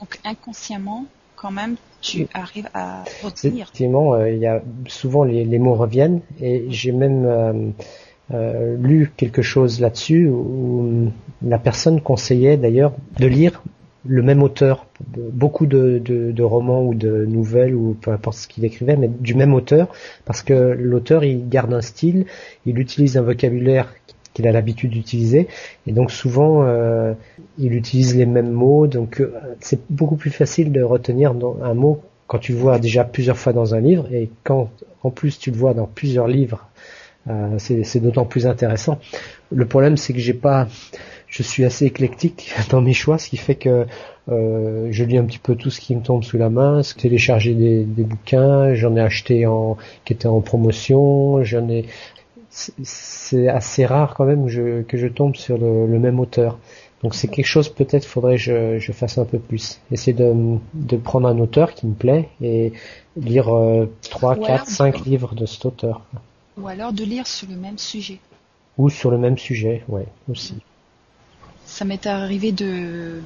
donc 0.00 0.18
inconsciemment, 0.24 1.06
quand 1.36 1.50
même, 1.50 1.76
tu 2.00 2.26
arrives 2.32 2.68
à 2.74 3.04
retenir. 3.22 3.62
Effectivement, 3.62 4.14
euh, 4.14 4.30
il 4.30 4.38
y 4.38 4.46
a 4.46 4.62
souvent 4.86 5.24
les, 5.24 5.58
mots 5.58 5.74
reviennent 5.74 6.20
et 6.40 6.66
j'ai 6.70 6.92
même 6.92 7.26
euh, 7.26 7.70
euh, 8.32 8.76
lu 8.78 9.12
quelque 9.16 9.42
chose 9.42 9.80
là-dessus 9.80 10.28
où 10.28 11.10
la 11.42 11.58
personne 11.58 12.00
conseillait 12.00 12.56
d'ailleurs 12.56 12.92
de 13.18 13.26
lire 13.26 13.62
le 14.06 14.22
même 14.22 14.42
auteur, 14.42 14.86
beaucoup 15.16 15.66
de, 15.66 16.42
romans 16.42 16.84
ou 16.84 16.94
de 16.94 17.24
nouvelles 17.26 17.74
ou 17.74 17.96
peu 18.00 18.10
importe 18.10 18.38
ce 18.38 18.48
qu'il 18.48 18.64
écrivait, 18.64 18.96
mais 18.96 19.08
du 19.08 19.34
même 19.34 19.54
auteur, 19.54 19.88
parce 20.24 20.42
que 20.42 20.54
l'auteur 20.78 21.24
il 21.24 21.48
garde 21.48 21.72
un 21.72 21.80
style, 21.80 22.26
il 22.66 22.78
utilise 22.78 23.16
un 23.16 23.22
vocabulaire 23.22 23.92
qu'il 24.34 24.46
a 24.46 24.52
l'habitude 24.52 24.90
d'utiliser, 24.90 25.48
et 25.86 25.92
donc 25.92 26.10
souvent 26.10 26.62
euh, 26.62 27.12
il 27.58 27.74
utilise 27.74 28.16
les 28.16 28.26
mêmes 28.26 28.52
mots, 28.52 28.86
donc 28.86 29.20
euh, 29.20 29.32
c'est 29.60 29.80
beaucoup 29.90 30.16
plus 30.16 30.30
facile 30.30 30.70
de 30.70 30.82
retenir 30.82 31.34
un 31.62 31.74
mot 31.74 32.00
quand 32.28 32.38
tu 32.38 32.52
le 32.52 32.58
vois 32.58 32.78
déjà 32.78 33.04
plusieurs 33.04 33.38
fois 33.38 33.52
dans 33.52 33.74
un 33.74 33.80
livre, 33.80 34.06
et 34.12 34.30
quand 34.44 34.70
en 35.02 35.10
plus 35.10 35.38
tu 35.38 35.50
le 35.50 35.56
vois 35.56 35.74
dans 35.74 35.86
plusieurs 35.86 36.28
livres, 36.28 36.68
euh, 37.28 37.56
c'est 37.58 38.00
d'autant 38.00 38.24
plus 38.24 38.46
intéressant. 38.46 39.00
Le 39.50 39.66
problème 39.66 39.96
c'est 39.96 40.12
que 40.12 40.20
j'ai 40.20 40.34
pas 40.34 40.68
je 41.28 41.42
suis 41.42 41.64
assez 41.64 41.86
éclectique 41.86 42.52
dans 42.70 42.80
mes 42.80 42.92
choix, 42.92 43.18
ce 43.18 43.28
qui 43.28 43.36
fait 43.36 43.54
que 43.54 43.86
euh, 44.28 44.88
je 44.90 45.04
lis 45.04 45.18
un 45.18 45.24
petit 45.24 45.38
peu 45.38 45.54
tout 45.54 45.70
ce 45.70 45.80
qui 45.80 45.94
me 45.96 46.02
tombe 46.02 46.22
sous 46.22 46.38
la 46.38 46.50
main, 46.50 46.82
télécharger 46.96 47.54
des, 47.54 47.84
des 47.84 48.04
bouquins, 48.04 48.74
j'en 48.74 48.96
ai 48.96 49.00
acheté 49.00 49.46
en 49.46 49.76
qui 50.04 50.12
étaient 50.12 50.26
en 50.26 50.40
promotion, 50.40 51.42
j'en 51.44 51.68
ai 51.68 51.86
c'est 52.50 53.48
assez 53.48 53.86
rare 53.86 54.14
quand 54.14 54.24
même 54.24 54.46
que 54.46 54.50
je, 54.50 54.82
que 54.82 54.96
je 54.96 55.06
tombe 55.06 55.36
sur 55.36 55.58
le, 55.58 55.86
même 55.98 56.18
auteur. 56.18 56.58
Donc 57.02 57.14
c'est 57.14 57.28
quelque 57.28 57.46
chose 57.46 57.68
peut-être 57.68 58.04
faudrait 58.04 58.36
que 58.36 58.42
je, 58.42 58.78
je 58.78 58.92
fasse 58.92 59.18
un 59.18 59.24
peu 59.24 59.38
plus. 59.38 59.80
Essayer 59.92 60.14
de, 60.14 60.34
de 60.74 60.96
prendre 60.96 61.28
un 61.28 61.38
auteur 61.38 61.74
qui 61.74 61.86
me 61.86 61.94
plaît 61.94 62.28
et 62.42 62.72
lire 63.16 63.54
euh, 63.54 63.86
3, 64.10 64.36
4, 64.36 64.66
5 64.66 65.04
livres 65.04 65.34
de 65.34 65.46
cet 65.46 65.66
auteur. 65.66 66.02
Ou 66.56 66.66
alors 66.66 66.92
de 66.92 67.04
lire 67.04 67.26
sur 67.26 67.48
le 67.48 67.56
même 67.56 67.78
sujet. 67.78 68.18
Ou 68.78 68.90
sur 68.90 69.10
le 69.10 69.18
même 69.18 69.38
sujet, 69.38 69.84
ouais, 69.88 70.06
aussi 70.28 70.54
ça 71.68 71.84
m'est 71.84 72.06
arrivé 72.06 72.50
de 72.50 73.20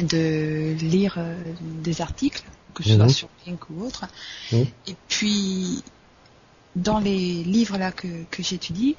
de 0.00 0.74
lire 0.80 1.14
euh, 1.18 1.36
des 1.82 2.00
articles, 2.00 2.42
que 2.74 2.82
ce 2.82 2.96
soit 2.96 3.04
mhm. 3.04 3.10
sur 3.10 3.28
Link 3.46 3.70
ou 3.70 3.84
autre, 3.84 4.06
mhm. 4.50 4.66
et 4.88 4.96
puis 5.06 5.84
dans 6.74 6.98
les 6.98 7.44
livres 7.44 7.78
là 7.78 7.92
que, 7.92 8.08
que 8.30 8.42
j'étudie, 8.42 8.96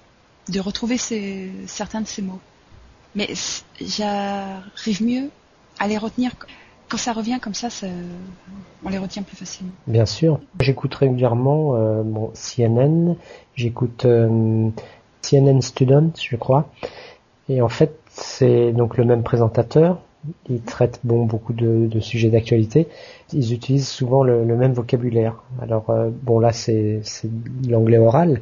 de 0.48 0.60
retrouver 0.62 0.98
ces, 0.98 1.52
certains 1.66 2.02
de 2.02 2.08
ces 2.08 2.22
mots. 2.22 2.40
Mais 3.16 3.30
j'arrive 3.82 5.04
mieux 5.04 5.30
à 5.80 5.88
les 5.88 5.98
retenir 5.98 6.32
quand 6.88 6.98
ça 6.98 7.12
revient 7.12 7.40
comme 7.42 7.54
ça, 7.54 7.70
ça, 7.70 7.88
on 8.86 8.90
les 8.90 8.98
retient 8.98 9.24
plus 9.24 9.36
facilement. 9.36 9.74
Bien 9.88 10.06
sûr. 10.06 10.40
J'écoute 10.60 10.96
régulièrement 10.96 11.76
euh, 11.76 12.04
CNN, 12.34 13.16
j'écoute 13.56 14.06
euh, 14.06 14.70
CNN 15.22 15.62
Student, 15.62 16.12
je 16.18 16.36
crois. 16.38 16.70
Et 17.50 17.62
en 17.62 17.70
fait, 17.70 17.98
C'est 18.20 18.72
donc 18.74 18.98
le 18.98 19.06
même 19.06 19.24
présentateur. 19.24 20.00
Il 20.50 20.62
traite 20.62 21.00
bon 21.04 21.26
beaucoup 21.26 21.54
de, 21.54 22.00
sujets 22.00 22.30
d'actualité. 22.30 22.88
Ils 23.32 23.54
utilisent 23.54 23.88
souvent 23.88 24.24
le, 24.24 24.44
même 24.44 24.74
vocabulaire. 24.74 25.44
Alors 25.62 25.90
euh, 25.90 26.10
bon 26.24 26.40
là 26.40 26.52
c'est 26.52 27.02
l'anglais 27.70 28.00
oral, 28.00 28.42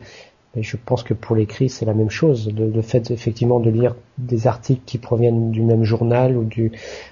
mais 0.55 0.63
je 0.63 0.77
pense 0.77 1.03
que 1.03 1.13
pour 1.13 1.35
l'écrit 1.35 1.69
c'est 1.69 1.85
la 1.85 1.93
même 1.93 2.09
chose. 2.09 2.51
Le, 2.57 2.81
fait 2.81 3.11
effectivement 3.11 3.59
de 3.59 3.69
lire 3.69 3.95
des 4.17 4.47
articles 4.47 4.81
qui 4.85 4.97
proviennent 4.97 5.51
du 5.51 5.61
même 5.61 5.83
journal 5.83 6.37
ou 6.37 6.45
du, 6.45 6.71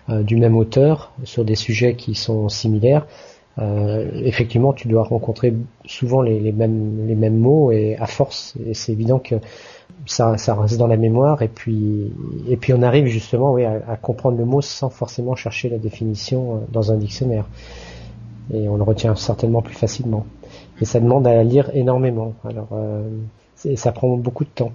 euh, 0.09 0.23
du 0.23 0.37
même 0.37 0.55
auteur 0.55 1.11
sur 1.25 1.43
des 1.43 1.55
sujets 1.55 1.95
qui 1.95 2.15
sont 2.15 2.47
similaires, 2.47 3.05
euh, 3.59 4.09
effectivement, 4.15 4.73
tu 4.73 4.87
dois 4.87 5.03
rencontrer 5.03 5.53
souvent 5.85 6.21
les, 6.21 6.51
mêmes 6.51 7.05
les 7.07 7.15
mêmes 7.15 7.37
mots 7.37 7.71
et 7.71 7.95
à 7.97 8.07
force, 8.07 8.55
et 8.65 8.73
c'est 8.73 8.91
évident 8.91 9.19
que 9.19 9.35
ça, 10.07 10.35
reste 10.55 10.77
dans 10.77 10.87
la 10.87 10.97
mémoire. 10.97 11.41
Et 11.43 11.47
puis 11.47 12.11
et 12.49 12.57
puis 12.57 12.73
on 12.73 12.81
arrive 12.81 13.05
justement 13.05 13.53
oui, 13.53 13.65
à, 13.65 13.95
comprendre 14.01 14.37
le 14.37 14.45
mot 14.45 14.61
sans 14.61 14.89
forcément 14.89 15.35
chercher 15.35 15.69
la 15.69 15.77
définition 15.77 16.55
euh, 16.55 16.59
dans 16.71 16.91
un 16.91 16.97
dictionnaire. 16.97 17.45
Et 18.53 18.67
on 18.67 18.75
le 18.75 18.83
retient 18.83 19.15
certainement 19.15 19.61
plus 19.61 19.75
facilement. 19.75 20.25
Et 20.81 20.85
ça 20.85 20.99
demande 20.99 21.27
à 21.27 21.43
lire 21.43 21.69
énormément. 21.73 22.33
Alors 22.43 22.69
euh, 22.73 23.07
ça 23.75 23.91
prend 23.91 24.17
beaucoup 24.17 24.43
de 24.45 24.49
temps. 24.49 24.71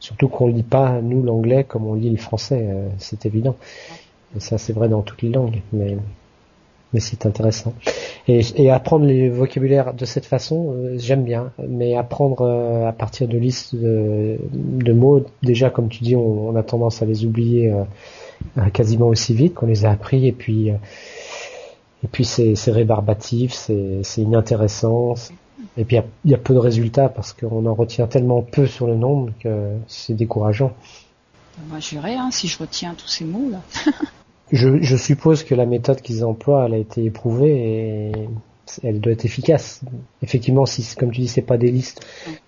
Surtout 0.00 0.28
qu'on 0.28 0.48
lit 0.48 0.62
pas 0.62 1.00
nous 1.00 1.22
l'anglais 1.22 1.64
comme 1.64 1.86
on 1.86 1.94
lit 1.94 2.10
le 2.10 2.18
français 2.18 2.68
c'est 2.98 3.26
évident. 3.26 3.56
Et 4.36 4.40
ça 4.40 4.58
c'est 4.58 4.72
vrai 4.72 4.88
dans 4.88 5.02
toutes 5.02 5.22
les 5.22 5.30
langues. 5.30 5.62
Mais 5.72 5.96
mais 6.92 7.00
c'est 7.00 7.26
intéressant. 7.26 7.74
Et, 8.26 8.70
apprendre 8.70 9.04
les 9.06 9.28
vocabulaires 9.28 9.94
de 9.94 10.04
cette 10.04 10.26
façon, 10.26 10.72
euh, 10.72 10.94
j'aime 10.98 11.24
bien. 11.24 11.52
Mais 11.66 11.96
apprendre 11.96 12.42
euh, 12.42 12.86
à 12.86 12.92
partir 12.92 13.28
de 13.28 13.38
listes 13.38 13.74
de, 13.74 14.92
mots, 14.92 15.24
déjà 15.42 15.70
comme 15.70 15.88
tu 15.88 16.02
dis, 16.02 16.16
on, 16.16 16.54
a 16.56 16.62
tendance 16.62 17.02
à 17.02 17.06
les 17.06 17.24
oublier 17.24 17.70
euh, 17.70 18.70
quasiment 18.70 19.06
aussi 19.06 19.34
vite 19.34 19.54
qu'on 19.54 19.66
les 19.66 19.84
a 19.84 19.90
appris. 19.90 20.26
Et 20.26 20.32
puis, 20.32 20.68
et 20.68 22.08
puis 22.10 22.24
c'est, 22.24 22.54
rébarbatif, 22.70 23.52
c'est, 23.52 24.02
inintéressant. 24.18 25.14
Et 25.76 25.84
puis 25.84 25.98
il 26.24 26.30
y, 26.30 26.34
a 26.34 26.38
peu 26.38 26.54
de 26.54 26.58
résultats 26.58 27.08
parce 27.08 27.32
qu'on 27.32 27.66
en 27.66 27.74
retient 27.74 28.06
tellement 28.06 28.42
peu 28.42 28.66
sur 28.66 28.86
le 28.86 28.94
nombre 28.94 29.32
que 29.40 29.72
c'est 29.86 30.14
décourageant. 30.14 30.72
Moi, 31.68 31.80
je 31.80 31.96
verrai 31.96 32.14
hein, 32.14 32.30
si 32.30 32.46
je 32.46 32.58
retiens 32.58 32.94
tous 32.94 33.08
ces 33.08 33.24
mots 33.24 33.50
là. 33.50 33.60
Je, 34.52 34.82
je, 34.82 34.96
suppose 34.96 35.44
que 35.44 35.54
la 35.54 35.66
méthode 35.66 36.00
qu'ils 36.00 36.24
emploient, 36.24 36.66
elle 36.66 36.74
a 36.74 36.78
été 36.78 37.04
éprouvée 37.04 38.10
et 38.10 38.12
elle 38.82 39.00
doit 39.00 39.12
être 39.12 39.24
efficace. 39.24 39.80
Effectivement, 40.22 40.66
si, 40.66 40.84
comme 40.96 41.10
tu 41.10 41.22
dis, 41.22 41.28
c'est 41.28 41.42
pas 41.42 41.58
des 41.58 41.70
listes 41.70 42.00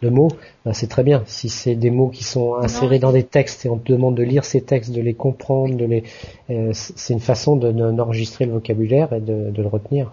de 0.02 0.08
mots, 0.08 0.30
ben 0.64 0.72
c'est 0.72 0.86
très 0.86 1.02
bien. 1.02 1.22
Si 1.26 1.48
c'est 1.48 1.74
des 1.74 1.90
mots 1.90 2.08
qui 2.08 2.24
sont 2.24 2.54
insérés 2.54 2.98
dans 2.98 3.12
des 3.12 3.24
textes 3.24 3.66
et 3.66 3.68
on 3.68 3.78
te 3.78 3.92
demande 3.92 4.16
de 4.16 4.22
lire 4.22 4.44
ces 4.44 4.62
textes, 4.62 4.92
de 4.92 5.00
les 5.00 5.14
comprendre, 5.14 5.76
de 5.76 5.84
les, 5.84 6.04
euh, 6.50 6.70
c'est 6.72 7.14
une 7.14 7.20
façon 7.20 7.56
d'enregistrer 7.56 8.46
le 8.46 8.52
vocabulaire 8.52 9.12
et 9.12 9.20
de, 9.20 9.50
de, 9.50 9.62
le 9.62 9.68
retenir. 9.68 10.12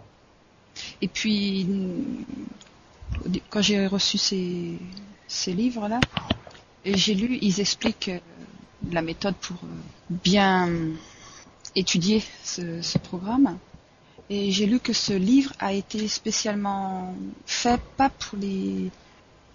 Et 1.02 1.08
puis, 1.08 1.68
quand 3.50 3.62
j'ai 3.62 3.88
reçu 3.88 4.18
ces, 4.18 4.74
ces 5.28 5.54
livres-là, 5.54 6.00
j'ai 6.86 7.16
lu, 7.16 7.38
ils 7.42 7.60
expliquent 7.60 8.12
la 8.92 9.02
méthode 9.02 9.36
pour 9.36 9.58
bien 10.10 10.70
étudier 11.78 12.22
ce, 12.44 12.82
ce 12.82 12.98
programme. 12.98 13.58
Et 14.30 14.52
j'ai 14.52 14.66
lu 14.66 14.80
que 14.80 14.92
ce 14.92 15.14
livre 15.14 15.54
a 15.60 15.72
été 15.72 16.08
spécialement 16.10 17.16
fait 17.46 17.80
pas 17.96 18.10
pour 18.10 18.38
les, 18.38 18.92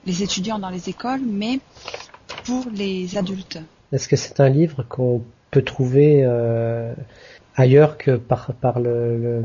les 0.07 0.23
étudiants 0.23 0.59
dans 0.59 0.71
les 0.71 0.88
écoles, 0.88 1.21
mais 1.26 1.61
pour 2.45 2.64
les 2.73 3.19
adultes. 3.19 3.59
Est-ce 3.93 4.09
que 4.09 4.17
c'est 4.17 4.41
un 4.41 4.49
livre 4.49 4.83
qu'on 4.88 5.23
peut 5.50 5.62
trouver 5.62 6.23
euh, 6.25 6.95
ailleurs 7.55 7.99
que 7.99 8.17
par, 8.17 8.55
par 8.55 8.81
le, 8.81 9.19
le, 9.19 9.43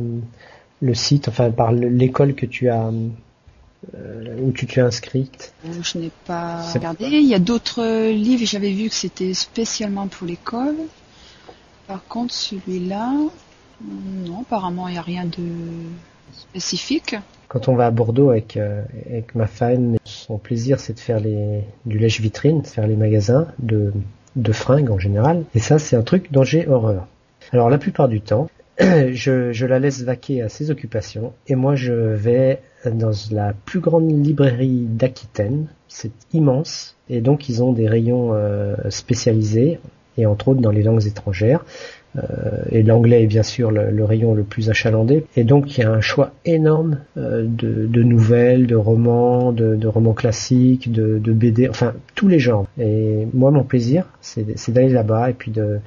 le 0.82 0.94
site, 0.94 1.28
enfin 1.28 1.52
par 1.52 1.74
l'école 1.74 2.34
que 2.34 2.46
tu 2.46 2.70
as 2.70 2.90
euh, 3.94 4.38
où 4.42 4.54
tu 4.54 4.66
t'es 4.66 4.80
inscrite? 4.80 5.54
Je 5.82 5.98
n'ai 5.98 6.12
pas 6.26 6.62
regardé. 6.72 7.08
Il 7.08 7.28
y 7.28 7.36
a 7.36 7.40
d'autres 7.40 8.10
livres, 8.12 8.46
j'avais 8.46 8.72
vu 8.72 8.88
que 8.88 8.96
c'était 8.96 9.34
spécialement 9.34 10.08
pour 10.08 10.26
l'école. 10.26 10.78
Par 11.88 12.06
contre, 12.08 12.34
celui-là, 12.34 13.14
non, 13.82 14.42
apparemment, 14.42 14.88
il 14.88 14.94
n'y 14.94 14.98
a 14.98 15.02
rien 15.02 15.26
de 15.26 15.44
spécifique. 16.34 17.16
Quand 17.48 17.70
on 17.70 17.76
va 17.76 17.86
à 17.86 17.92
Bordeaux 17.92 18.30
avec, 18.30 18.58
euh, 18.58 18.84
avec 19.06 19.36
ma 19.36 19.48
femme, 19.48 19.98
son 20.04 20.38
plaisir, 20.38 20.80
c'est 20.80 20.94
de 20.94 21.00
faire 21.00 21.20
les, 21.20 21.62
du 21.86 21.98
lèche-vitrine, 21.98 22.62
de 22.62 22.68
faire 22.68 22.88
les 22.88 22.98
magasins 22.98 23.48
de, 23.60 23.94
fringues 24.52 24.92
en 24.92 25.00
général. 25.00 25.46
Et 25.56 25.60
ça, 25.60 25.80
c'est 25.80 25.96
un 25.96 26.02
truc 26.02 26.32
dont 26.32 26.44
j'ai 26.44 26.68
horreur. 26.68 27.08
Alors, 27.54 27.70
la 27.70 27.78
plupart 27.78 28.10
du 28.10 28.20
temps, 28.20 28.50
je, 28.80 29.52
je 29.54 29.66
la 29.66 29.80
laisse 29.80 30.02
vaquer 30.04 30.42
à 30.42 30.50
ses 30.50 30.72
occupations 30.72 31.34
et 31.48 31.56
moi, 31.56 31.76
je 31.76 31.94
vais 31.94 32.60
dans 32.86 33.12
la 33.32 33.54
plus 33.54 33.80
grande 33.80 34.10
librairie 34.26 34.86
d'Aquitaine. 34.88 35.68
C'est 35.88 36.12
immense. 36.34 36.96
Et 37.10 37.22
donc, 37.22 37.50
ils 37.50 37.64
ont 37.64 37.72
des 37.72 37.88
rayons 37.88 38.34
euh, 38.34 38.76
spécialisés 38.90 39.80
et 40.18 40.26
entre 40.26 40.50
autres 40.50 40.62
dans 40.62 40.72
les 40.72 40.84
langues 40.84 41.06
étrangères. 41.06 41.64
Euh, 42.18 42.22
et 42.72 42.84
l'anglais 42.84 43.24
est 43.24 43.28
bien 43.28 43.44
sûr 43.44 43.72
le, 43.72 44.04
rayon 44.04 44.34
le 44.34 44.44
plus 44.44 44.70
achalandé. 44.70 45.26
Et 45.36 45.44
donc 45.44 45.78
il 45.78 45.82
y 45.82 45.84
a 45.84 45.92
un 45.92 46.02
choix 46.02 46.32
énorme 46.46 47.00
euh, 47.18 47.46
de, 47.48 47.86
de, 47.86 48.04
nouvelles, 48.04 48.68
de 48.68 48.76
romans, 48.76 49.52
de, 49.52 49.88
romans 49.88 50.14
classiques, 50.14 50.92
de, 50.92 51.20
BD, 51.20 51.70
enfin 51.70 51.94
tous 52.16 52.28
les 52.28 52.40
genres. 52.40 52.66
Et 52.80 53.28
moi 53.34 53.52
mon 53.52 53.64
plaisir, 53.64 54.06
c'est 54.22 54.72
d'aller 54.72 54.90
là-bas 54.90 55.30
et 55.30 55.34
puis 55.34 55.52
de, 55.52 55.80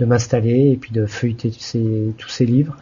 m'installer 0.00 0.72
et 0.72 0.76
puis 0.76 0.92
de 0.92 1.06
feuilleter 1.06 1.50
tous 1.50 1.60
ces, 1.60 2.12
tous 2.18 2.28
ces 2.28 2.46
livres. 2.46 2.76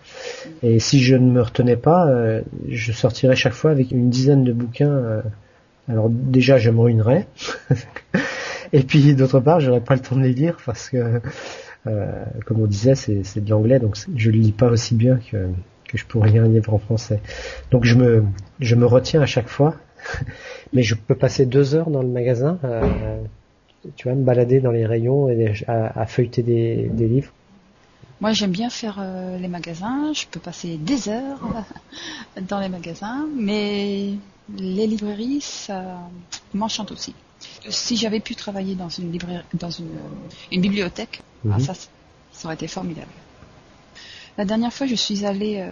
Et 0.62 0.78
si 0.78 1.00
je 1.00 1.14
ne 1.16 1.30
me 1.30 1.42
retenais 1.42 1.76
pas, 1.76 2.08
euh, 2.08 2.42
je 2.68 2.92
sortirais 2.92 3.36
chaque 3.36 3.52
fois 3.52 3.70
avec 3.70 3.90
une 3.90 4.08
dizaine 4.08 4.44
de 4.44 4.52
bouquins. 4.52 4.90
Euh, 4.90 5.22
alors 5.88 6.08
déjà 6.08 6.58
je 6.58 6.70
me 6.70 6.80
ruinerais. 6.80 7.26
Et 8.72 8.82
puis 8.82 9.14
d'autre 9.14 9.40
part, 9.40 9.60
j'aurais 9.60 9.80
pas 9.80 9.94
le 9.94 10.00
temps 10.00 10.16
de 10.16 10.22
les 10.22 10.32
lire 10.32 10.56
parce 10.64 10.88
que, 10.90 11.20
euh, 11.86 12.24
comme 12.46 12.60
on 12.60 12.66
disait, 12.66 12.94
c'est 12.94 13.44
de 13.44 13.50
l'anglais, 13.50 13.78
donc 13.78 13.96
je 14.14 14.30
le 14.30 14.38
lis 14.38 14.52
pas 14.52 14.68
aussi 14.68 14.94
bien 14.94 15.18
que, 15.30 15.48
je 15.92 16.04
pourrais 16.06 16.30
lire 16.30 16.42
un 16.42 16.48
livre 16.48 16.74
en 16.74 16.78
français. 16.78 17.20
Donc 17.70 17.84
je 17.84 17.94
me, 17.94 18.24
je 18.58 18.74
me 18.74 18.84
retiens 18.84 19.22
à 19.22 19.26
chaque 19.26 19.48
fois, 19.48 19.76
mais 20.72 20.82
je 20.82 20.96
peux 20.96 21.14
passer 21.14 21.46
deux 21.46 21.76
heures 21.76 21.90
dans 21.90 22.02
le 22.02 22.08
magasin, 22.08 22.58
euh, 22.64 23.22
tu 23.96 24.08
vois, 24.08 24.16
me 24.16 24.24
balader 24.24 24.60
dans 24.60 24.72
les 24.72 24.86
rayons 24.86 25.28
et 25.28 25.54
à, 25.68 26.06
feuilleter 26.06 26.42
des, 26.42 26.90
des 26.92 27.06
livres. 27.06 27.32
Moi, 28.20 28.32
j'aime 28.32 28.52
bien 28.52 28.70
faire 28.70 28.96
euh, 29.00 29.38
les 29.38 29.48
magasins. 29.48 30.12
Je 30.14 30.24
peux 30.30 30.40
passer 30.40 30.78
des 30.78 31.08
heures 31.08 31.64
dans 32.48 32.58
les 32.58 32.68
magasins, 32.68 33.26
mais 33.36 34.14
les 34.56 34.86
librairies, 34.86 35.42
ça 35.42 35.98
m'enchante 36.54 36.90
aussi 36.90 37.14
si 37.68 37.96
j'avais 37.96 38.20
pu 38.20 38.34
travailler 38.34 38.74
dans 38.74 38.88
une 38.88 39.10
dans 39.54 39.70
une, 39.70 39.98
une 40.52 40.60
bibliothèque, 40.60 41.20
mm 41.44 41.50
-hmm. 41.52 41.60
ça, 41.60 41.74
ça 42.32 42.42
aurait 42.44 42.54
été 42.54 42.68
formidable. 42.68 43.14
La 44.36 44.44
dernière 44.44 44.72
fois, 44.72 44.86
je 44.86 44.96
suis 44.96 45.24
allée, 45.24 45.56
euh, 45.60 45.70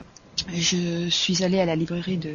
je 0.54 1.08
suis 1.10 1.42
allée 1.44 1.60
à 1.60 1.66
la 1.66 1.76
librairie 1.76 2.18
de 2.18 2.34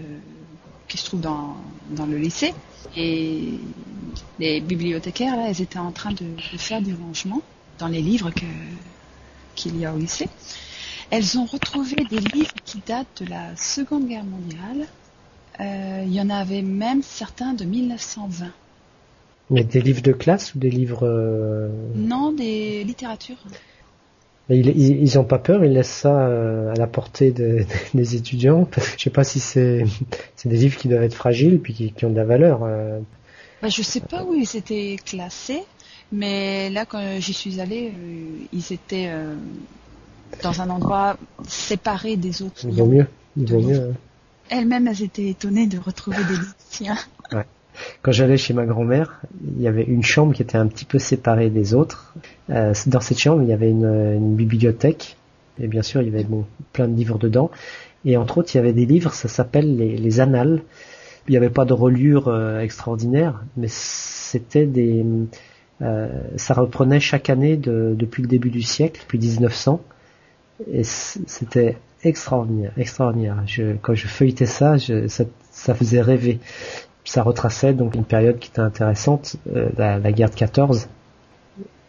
qui 0.87 0.97
se 0.97 1.05
trouve 1.05 1.21
dans, 1.21 1.57
dans 1.91 2.05
le 2.05 2.17
lycée 2.17 2.53
et 2.95 3.59
les 4.39 4.61
bibliothécaires 4.61 5.35
là, 5.35 5.49
elles 5.49 5.61
étaient 5.61 5.79
en 5.79 5.91
train 5.91 6.11
de, 6.11 6.25
de 6.53 6.57
faire 6.57 6.81
du 6.81 6.93
rangement 6.93 7.41
dans 7.77 7.87
les 7.87 8.01
livres 8.01 8.31
que 8.31 8.45
qu'il 9.55 9.77
y 9.77 9.85
a 9.85 9.93
au 9.93 9.97
lycée. 9.97 10.29
Elles 11.09 11.37
ont 11.37 11.45
retrouvé 11.45 11.95
des 12.09 12.19
livres 12.19 12.53
qui 12.63 12.81
datent 12.85 13.23
de 13.23 13.29
la 13.29 13.55
Seconde 13.55 14.07
Guerre 14.07 14.23
mondiale. 14.23 14.87
Euh, 15.59 16.03
il 16.05 16.13
y 16.13 16.21
en 16.21 16.29
avait 16.29 16.61
même 16.61 17.01
certains 17.01 17.53
de 17.53 17.65
1920. 17.65 18.51
Mais 19.49 19.63
des 19.63 19.81
livres 19.81 20.01
de 20.01 20.11
classe 20.11 20.53
ou 20.55 20.59
des 20.59 20.69
livres 20.69 21.07
euh... 21.07 21.69
Non, 21.95 22.33
des 22.33 22.83
littératures. 22.83 23.37
Mais 24.49 24.59
ils, 24.59 24.67
ils, 24.69 25.01
ils 25.01 25.19
ont 25.19 25.23
pas 25.23 25.39
peur, 25.39 25.63
ils 25.63 25.73
laissent 25.73 25.89
ça 25.89 26.27
euh, 26.27 26.71
à 26.71 26.75
la 26.75 26.87
portée 26.87 27.31
de, 27.31 27.65
des 27.93 28.15
étudiants. 28.15 28.65
Parce 28.65 28.89
que 28.89 28.97
je 28.97 29.03
sais 29.03 29.09
pas 29.09 29.23
si 29.23 29.39
c'est 29.39 29.85
c'est 30.35 30.49
des 30.49 30.57
livres 30.57 30.77
qui 30.77 30.87
doivent 30.87 31.03
être 31.03 31.15
fragiles 31.15 31.59
puis 31.59 31.73
qui, 31.73 31.91
qui 31.91 32.05
ont 32.05 32.09
de 32.09 32.15
la 32.15 32.25
valeur. 32.25 32.63
Euh. 32.63 32.99
Bah, 33.61 33.69
je 33.69 33.81
sais 33.81 34.01
pas 34.01 34.23
où 34.23 34.33
ils 34.33 34.55
étaient 34.55 34.97
classés, 35.03 35.63
mais 36.11 36.69
là 36.69 36.85
quand 36.85 37.01
j'y 37.19 37.33
suis 37.33 37.59
allée, 37.59 37.91
ils 38.53 38.73
étaient 38.73 39.09
euh, 39.09 39.33
dans 40.43 40.61
un 40.61 40.69
endroit 40.69 41.17
séparé 41.47 42.17
des 42.17 42.41
autres. 42.41 42.65
Il 42.65 42.75
vaut 42.75 42.85
mieux. 42.85 43.07
Il 43.35 43.49
vaut 43.49 43.61
mieux. 43.61 43.89
Hein. 43.91 43.93
Elles-mêmes, 44.49 44.87
elles 44.87 45.03
étaient 45.03 45.27
étonnées 45.27 45.67
de 45.67 45.77
retrouver 45.79 46.17
des. 46.17 46.85
Ouais 47.35 47.45
quand 48.01 48.11
j'allais 48.11 48.37
chez 48.37 48.53
ma 48.53 48.65
grand-mère, 48.65 49.21
il 49.55 49.61
y 49.61 49.67
avait 49.67 49.83
une 49.83 50.03
chambre 50.03 50.33
qui 50.33 50.41
était 50.41 50.57
un 50.57 50.67
petit 50.67 50.85
peu 50.85 50.99
séparée 50.99 51.49
des 51.49 51.73
autres. 51.73 52.13
Euh, 52.49 52.73
dans 52.87 52.99
cette 52.99 53.19
chambre, 53.19 53.43
il 53.43 53.49
y 53.49 53.53
avait 53.53 53.69
une, 53.69 54.35
bibliothèque, 54.35 55.17
et 55.59 55.67
bien 55.67 55.81
sûr, 55.81 56.01
il 56.01 56.09
y 56.09 56.13
avait 56.13 56.27
plein 56.73 56.87
de 56.87 56.95
livres 56.95 57.17
dedans. 57.17 57.51
Et 58.05 58.17
entre 58.17 58.39
autres, 58.39 58.53
il 58.53 58.57
y 58.57 58.59
avait 58.59 58.73
des 58.73 58.85
livres, 58.85 59.13
ça 59.13 59.27
s'appelle 59.27 59.75
les, 59.77 59.97
les, 59.97 60.19
annales. 60.19 60.61
Il 61.27 61.31
n'y 61.31 61.37
avait 61.37 61.49
pas 61.49 61.65
de 61.65 61.73
reliure 61.73 62.27
euh, 62.27 62.61
extraordinaire, 62.61 63.43
mais 63.57 63.67
c'était 63.69 64.65
des, 64.65 65.05
ça 66.37 66.53
reprenait 66.53 66.99
chaque 66.99 67.29
année 67.29 67.55
depuis 67.57 68.23
le 68.23 68.27
début 68.27 68.49
du 68.49 68.61
siècle, 68.61 69.01
depuis 69.03 69.19
1900, 69.19 69.81
et 70.71 70.83
c'était 70.83 71.77
extraordinaire, 72.03 72.71
extraordinaire. 72.77 73.43
Quand 73.81 73.95
je 73.95 74.07
feuilletais 74.07 74.45
ça, 74.45 74.75
ça, 75.51 75.75
faisait 75.75 76.01
rêver. 76.01 76.39
Ça 77.07 77.23
retraçait 77.23 77.73
donc 77.73 77.95
une 77.95 78.03
période 78.03 78.37
qui 78.37 78.49
était 78.49 78.59
intéressante, 78.59 79.37
euh, 79.55 79.69
la, 79.77 80.11
guerre 80.11 80.29
de 80.29 80.35
14, 80.35 80.89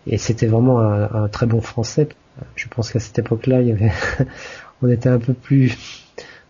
et 0.06 0.16
c'était 0.16 0.46
vraiment 0.46 0.78
un, 0.78 1.26
très 1.26 1.46
bon 1.46 1.60
français. 1.60 2.08
Je 2.54 2.68
pense 2.68 2.92
qu'à 2.92 3.00
cette 3.00 3.18
époque-là, 3.18 3.58
on 4.82 4.88
était 4.88 5.08
un 5.08 5.18
peu 5.18 5.32
plus, 5.32 5.76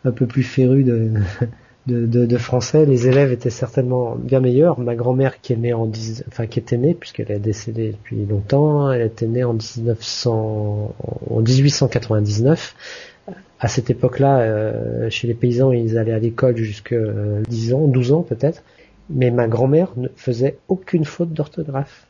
un 0.05 0.13
peu 0.13 0.27
plus 0.27 0.43
féru 0.43 0.85
de, 0.85 1.13
de, 1.87 2.27
de, 2.27 2.37
français. 2.37 2.85
Les 2.85 3.09
élèves 3.09 3.33
étaient 3.33 3.49
certainement 3.49 4.17
bien 4.17 4.41
meilleurs. 4.41 4.79
Ma 4.79 4.95
grand-mère 4.95 5.41
qui 5.41 5.55
est 5.55 5.57
née 5.57 5.73
en 5.73 5.87
10, 5.87 6.25
enfin 6.29 6.47
qui 6.47 6.59
était 6.59 6.77
née 6.77 6.95
puisqu'elle 6.95 7.31
est 7.31 7.39
décédée 7.39 7.93
depuis 7.93 8.27
longtemps, 8.27 8.93
elle 8.93 9.01
était 9.01 9.27
née 9.27 9.45
en 9.45 9.55
1900, 9.55 10.95
en 11.31 11.41
1899 11.41 12.75
à 13.61 13.69
cette 13.69 13.91
époque-là, 13.91 14.39
euh, 14.41 15.11
chez 15.11 15.27
les 15.27 15.35
paysans, 15.35 15.73
ils 15.73 15.99
allaient 15.99 16.13
à 16.13 16.19
l'école 16.19 16.57
jusqu'à 16.57 16.97
10 17.49 17.75
ans, 17.75 17.87
12 17.89 18.13
ans 18.13 18.23
peut-être. 18.23 18.63
Mais 19.11 19.31
ma 19.31 19.49
grand-mère 19.49 19.93
ne 19.97 20.09
faisait 20.17 20.59
aucune 20.69 21.05
faute 21.05 21.33
d'orthographe. 21.33 22.07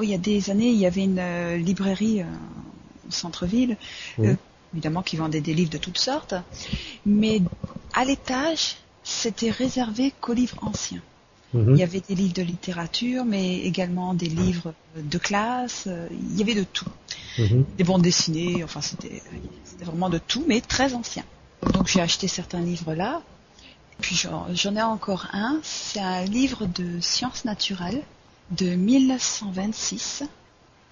Il 0.00 0.08
y 0.08 0.14
a 0.14 0.18
des 0.18 0.50
années, 0.50 0.68
il 0.68 0.78
y 0.78 0.86
avait 0.86 1.04
une 1.04 1.18
euh, 1.18 1.56
librairie 1.56 2.22
euh, 2.22 2.24
au 3.08 3.10
centre-ville, 3.10 3.76
évidemment 4.72 5.02
qui 5.02 5.16
vendait 5.16 5.40
des 5.40 5.52
livres 5.52 5.70
de 5.70 5.78
toutes 5.78 5.98
sortes. 5.98 6.34
Mais 7.04 7.42
à 7.92 8.04
l'étage, 8.04 8.76
c'était 9.02 9.50
réservé 9.50 10.12
qu'aux 10.20 10.32
livres 10.32 10.58
anciens. 10.62 11.02
Mhm. 11.52 11.74
Il 11.74 11.78
y 11.78 11.82
avait 11.82 12.00
des 12.00 12.14
livres 12.14 12.34
de 12.34 12.42
littérature, 12.42 13.24
mais 13.24 13.58
également 13.60 14.14
des 14.14 14.28
livres 14.28 14.74
de 14.96 15.18
classe. 15.18 15.88
Il 16.10 16.38
y 16.38 16.42
avait 16.42 16.54
de 16.54 16.64
tout. 16.64 16.86
Mhm. 17.38 17.64
Des 17.76 17.84
bandes 17.84 18.02
dessinées, 18.02 18.62
enfin 18.64 18.80
c'était 18.80 19.22
vraiment 19.80 20.10
de 20.10 20.18
tout, 20.18 20.44
mais 20.46 20.60
très 20.60 20.94
ancien. 20.94 21.24
Donc 21.72 21.88
j'ai 21.88 22.00
acheté 22.00 22.28
certains 22.28 22.60
livres 22.60 22.94
là. 22.94 23.22
Puis 24.00 24.16
j'en 24.16 24.76
ai 24.76 24.82
encore 24.82 25.26
un. 25.32 25.60
C'est 25.62 26.00
un 26.00 26.24
livre 26.24 26.66
de 26.66 27.00
sciences 27.00 27.44
naturelles 27.44 28.02
de 28.50 28.74
1926. 28.74 30.24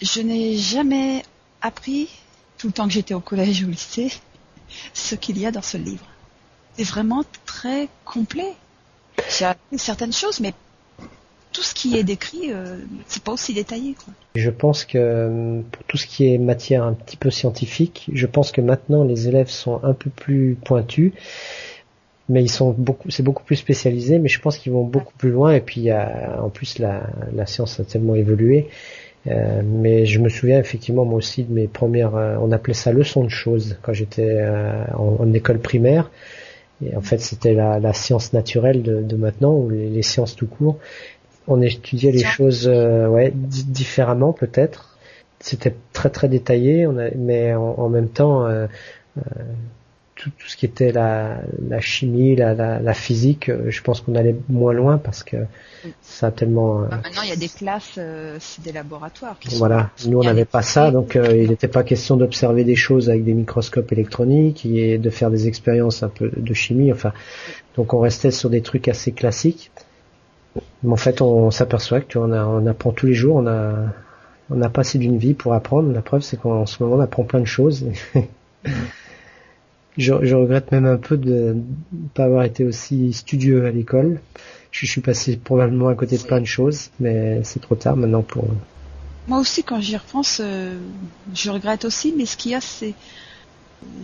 Je 0.00 0.21
n'ai 0.21 0.57
jamais 0.57 1.25
appris, 1.61 2.09
tout 2.57 2.69
le 2.69 2.73
temps 2.73 2.87
que 2.87 2.93
j'étais 2.93 3.15
au 3.15 3.21
collège 3.21 3.62
ou 3.62 3.67
au 3.67 3.71
lycée, 3.71 4.12
ce 4.95 5.15
qu'il 5.15 5.38
y 5.38 5.47
a 5.47 5.50
dans 5.50 5.62
ce 5.62 5.77
livre. 5.77 6.07
C'est 6.77 6.85
vraiment 6.85 7.25
très 7.47 7.88
complet. 8.05 8.55
J'ai 9.28 9.44
appris 9.44 9.78
certaines 9.78 10.12
choses, 10.12 10.40
mais 10.40 10.52
tout 11.52 11.62
ce 11.62 11.75
qui 11.75 11.97
est 11.97 12.04
décrit, 12.04 12.52
euh, 12.52 12.78
c'est 13.06 13.23
pas 13.23 13.32
aussi 13.32 13.54
détaillé. 13.54 13.94
Je 14.35 14.50
pense 14.50 14.85
que 14.85 14.99
euh, 14.99 15.61
pour 15.73 15.85
tout 15.85 15.97
ce 15.97 16.06
qui 16.06 16.32
est 16.32 16.38
matière 16.38 16.85
un 16.85 16.92
petit 16.92 17.16
peu 17.16 17.30
scientifique, 17.30 18.11
je 18.12 18.26
pense 18.26 18.52
que 18.52 18.61
maintenant 18.61 19.04
les 19.04 19.28
élèves 19.28 19.49
sont 19.49 19.80
un 19.82 19.94
peu 19.94 20.11
plus 20.11 20.56
pointus, 20.64 21.12
mais 22.28 22.42
ils 22.42 22.50
sont 22.50 22.70
beaucoup, 22.70 23.11
c'est 23.11 23.23
beaucoup 23.23 23.42
plus 23.42 23.56
spécialisé, 23.56 24.18
mais 24.18 24.28
je 24.28 24.40
pense 24.40 24.58
qu'ils 24.58 24.73
vont 24.73 24.85
beaucoup 24.85 25.14
plus 25.16 25.30
loin. 25.30 25.52
Et 25.52 25.61
puis 25.61 25.88
en 25.92 26.50
plus 26.50 26.78
la, 26.78 27.47
science 27.47 27.80
a 27.80 27.85
tellement 27.85 28.14
évolué. 28.14 28.68
Euh, 29.26 29.62
mais 29.64 30.06
je 30.06 30.20
me 30.20 30.28
souviens 30.28 30.58
effectivement 30.58 31.04
moi 31.04 31.16
aussi 31.16 31.42
de 31.42 31.52
mes 31.52 31.66
premières, 31.66 32.14
euh, 32.14 32.37
on 32.40 32.52
appelait 32.52 32.75
ça 32.75 32.92
leçon 32.92 33.25
de 33.25 33.28
choses 33.28 33.76
quand 33.82 33.92
j'étais 33.92 34.42
en, 34.94 35.32
école 35.32 35.58
primaire. 35.58 36.11
Et 36.85 36.97
en 36.97 37.00
fait, 37.00 37.18
c'était 37.18 37.54
la, 37.54 37.80
la, 37.80 37.92
science 37.92 38.32
naturelle 38.32 38.82
de, 38.82 39.02
de 39.02 39.16
maintenant, 39.16 39.52
ou 39.54 39.68
les, 39.68 39.88
les, 39.88 40.02
sciences 40.02 40.37
tout 40.37 40.47
court. 40.47 40.78
On 41.47 41.61
étudiait 41.61 42.12
les 42.12 42.25
choses 42.25 42.68
euh, 42.68 43.08
ouais, 43.08 43.32
différemment 43.35 44.32
peut-être. 44.32 44.97
C'était 45.40 45.75
très 45.92 46.11
très 46.11 46.28
détaillé, 46.28 46.87
on 46.87 46.99
a, 46.99 47.11
mais 47.16 47.54
en, 47.54 47.88
même 47.88 48.08
temps, 48.08 48.47
euh, 48.47 48.66
euh, 49.18 49.20
tout, 50.18 50.30
tout, 50.30 50.48
ce 50.48 50.56
qui 50.56 50.66
était 50.66 50.92
la, 50.92 51.38
la 51.68 51.81
chimie, 51.81 52.37
la, 52.37 52.52
la, 52.52 52.81
la 52.81 52.94
physique, 52.94 53.50
je 53.68 53.83
pense 53.83 54.00
qu'on 54.00 54.14
allait 54.16 54.37
moins 54.48 54.72
loin 54.72 54.98
parce 54.98 55.22
que 55.22 55.37
ça 56.02 56.26
a 56.26 56.31
tellement. 56.31 56.81
Bah, 56.81 57.00
maintenant, 57.02 57.22
il 57.22 57.31
y 57.31 57.33
a 57.33 57.37
des 57.37 57.48
classes, 57.48 57.98
c'est 58.40 58.62
des 58.62 58.72
laboratoires. 58.72 59.38
Qui 59.38 59.57
voilà, 59.57 59.90
nous 60.07 60.18
on 60.18 60.24
n'avait 60.24 60.44
pas 60.44 60.62
ça, 60.62 60.90
donc 60.90 61.16
il 61.16 61.48
n'était 61.48 61.68
pas 61.68 61.85
question 61.85 62.16
d'observer 62.16 62.64
des 62.64 62.76
choses 62.76 63.09
avec 63.09 63.24
des 63.24 63.35
microscopes 63.35 63.92
électroniques 63.92 64.66
et 64.66 64.98
de 64.98 65.11
faire 65.11 65.31
des 65.31 65.48
expériences 65.48 66.02
un 66.02 66.09
peu 66.09 66.31
de 66.37 66.54
chimie. 66.54 66.92
Enfin, 66.92 67.12
donc 67.76 67.94
on 67.94 68.00
restait 68.00 68.33
sur 68.33 68.50
des 68.50 68.61
trucs 68.61 68.88
assez 68.88 69.12
classiques. 69.12 69.70
Mais 70.83 70.92
en 70.92 70.96
fait, 70.96 71.20
on 71.20 71.50
s'aperçoit 71.50 72.00
que 72.00 72.07
tu 72.07 72.18
vois, 72.18 72.26
on, 72.26 72.66
apprend 72.66 72.92
tous 72.92 73.07
les 73.07 73.14
jours, 73.14 73.37
on 73.37 73.46
a, 73.46 73.74
on 74.50 74.61
a 74.62 74.68
passé 74.68 74.98
d'une 74.98 75.18
vie 75.18 75.35
pour 75.35 75.54
apprendre. 75.54 75.92
La 75.92 76.02
preuve, 76.02 76.22
c'est 76.22 76.37
qu'en 76.37 76.66
ce 76.66 76.83
moment, 76.83 76.96
on 76.96 77.00
apprend 77.00 77.24
plein 77.24 77.40
de 77.40 77.46
choses. 77.46 77.87
Je, 79.98 80.34
regrette 80.34 80.72
même 80.72 80.87
un 80.87 80.96
peu 80.96 81.16
de 81.16 81.54
ne 81.54 82.08
pas 82.14 82.24
avoir 82.24 82.44
été 82.44 82.64
aussi 82.64 83.12
studieux 83.12 83.66
à 83.66 83.70
l'école. 83.70 84.20
Je, 84.70 84.87
suis 84.87 85.00
passé 85.00 85.37
probablement 85.37 85.88
à 85.88 85.94
côté 85.94 86.16
de 86.16 86.22
plein 86.22 86.40
de 86.40 86.46
choses, 86.46 86.90
mais 87.00 87.42
c'est 87.44 87.61
trop 87.61 87.74
tard 87.74 87.96
maintenant 87.96 88.22
pour. 88.22 88.46
Moi 89.26 89.38
aussi, 89.38 89.62
quand 89.62 89.80
j'y 89.80 89.96
repense, 89.96 90.40
euh, 90.42 90.78
je 91.34 91.50
regrette 91.50 91.84
aussi, 91.84 92.14
mais 92.16 92.24
ce 92.24 92.37
qu'il 92.37 92.52
y 92.52 92.54
a, 92.54 92.61
c'est, 92.61 92.94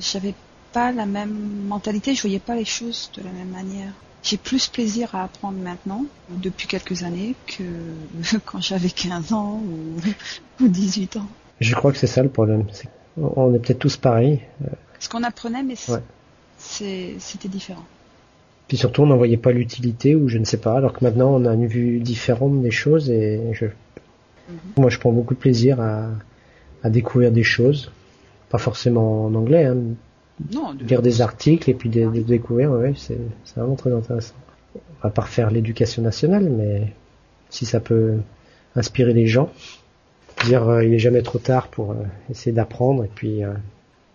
j'avais 0.00 0.35
pas 0.72 0.92
la 0.92 1.07
même 1.07 1.35
mentalité, 1.66 2.14
je 2.14 2.20
voyais 2.20 2.40
pas 2.40 2.57
les 2.57 2.64
choses 2.66 3.11
de 3.16 3.22
la 3.22 3.30
même 3.30 3.48
manière 3.48 3.92
j'ai 4.24 4.38
plus 4.38 4.68
plaisir 4.68 5.14
à 5.14 5.24
apprendre 5.24 5.59
maintenant, 5.59 6.07
depuis 6.30 6.66
quelques 6.66 7.02
années, 7.02 7.35
que 7.46 7.62
quand 8.44 8.61
j'avais 8.61 8.88
15 8.88 9.33
ans 9.33 9.61
ou, 10.61 10.66
18 10.68 11.18
ans. 11.18 11.28
Je 11.61 11.74
crois 11.74 11.92
que 11.92 11.98
c'est 11.98 12.09
ça 12.09 12.22
le 12.22 12.30
problème. 12.30 12.64
on 13.16 13.54
est 13.54 13.59
peut-être 13.59 13.78
tous 13.78 13.96
pareils. 13.96 14.40
Ce 14.98 15.09
qu'on 15.09 15.22
apprenait, 15.22 15.62
mais 15.62 15.74
c'était 16.59 17.48
différent. 17.48 17.85
Puis 18.68 18.76
surtout, 18.78 19.02
on 19.02 19.07
n'en 19.07 19.16
voyait 19.16 19.37
pas 19.37 19.52
l'utilité, 19.52 20.14
ou 20.14 20.28
je 20.28 20.38
ne 20.38 20.44
sais 20.44 20.57
pas, 20.57 20.76
alors 20.76 20.92
que 20.94 21.04
maintenant, 21.04 21.35
on 21.35 21.44
a 21.44 21.52
une 21.52 21.66
vue 21.66 22.00
différente 22.00 22.62
des 22.62 22.70
choses, 22.70 23.11
et 23.11 23.40
je... 23.52 23.66
Mhm. 23.66 24.57
moi, 24.76 24.90
je 24.90 24.98
prends 24.98 25.12
beaucoup 25.12 25.35
de 25.35 25.38
plaisir 25.38 25.80
à, 25.80 26.09
à 26.83 26.90
découvrir 26.90 27.33
des 27.33 27.42
choses. 27.42 27.90
Pas 28.48 28.59
forcément 28.59 29.26
en 29.26 29.35
anglais, 29.35 29.64
hein, 29.64 29.76
non, 30.52 30.72
lire 30.72 31.02
des 31.02 31.20
articles 31.20 31.70
et 31.70 31.74
puis 31.74 31.88
de, 31.88 32.07
découvrir, 32.22 32.72
ouais, 32.72 32.94
c'est 32.96 33.18
vraiment 33.57 33.76
très 33.76 33.92
intéressant. 33.92 34.35
On 34.74 35.09
va 35.09 35.11
pas 35.11 35.22
refaire 35.22 35.50
l'éducation 35.50 36.02
nationale, 36.02 36.48
mais 36.50 36.92
si 37.50 37.66
ça 37.66 37.80
peut 37.80 38.18
inspirer 38.74 39.12
les 39.12 39.26
gens, 39.26 39.50
dire 40.44 40.68
euh, 40.68 40.85
il 40.85 40.92
est 40.92 40.98
jamais 40.98 41.22
trop 41.22 41.38
tard 41.38 41.68
pour 41.68 41.92
euh, 41.92 41.96
essayer 42.30 42.52
d'apprendre 42.52 43.04
et 43.04 43.11
puis 43.14 43.44
euh, 43.44 43.52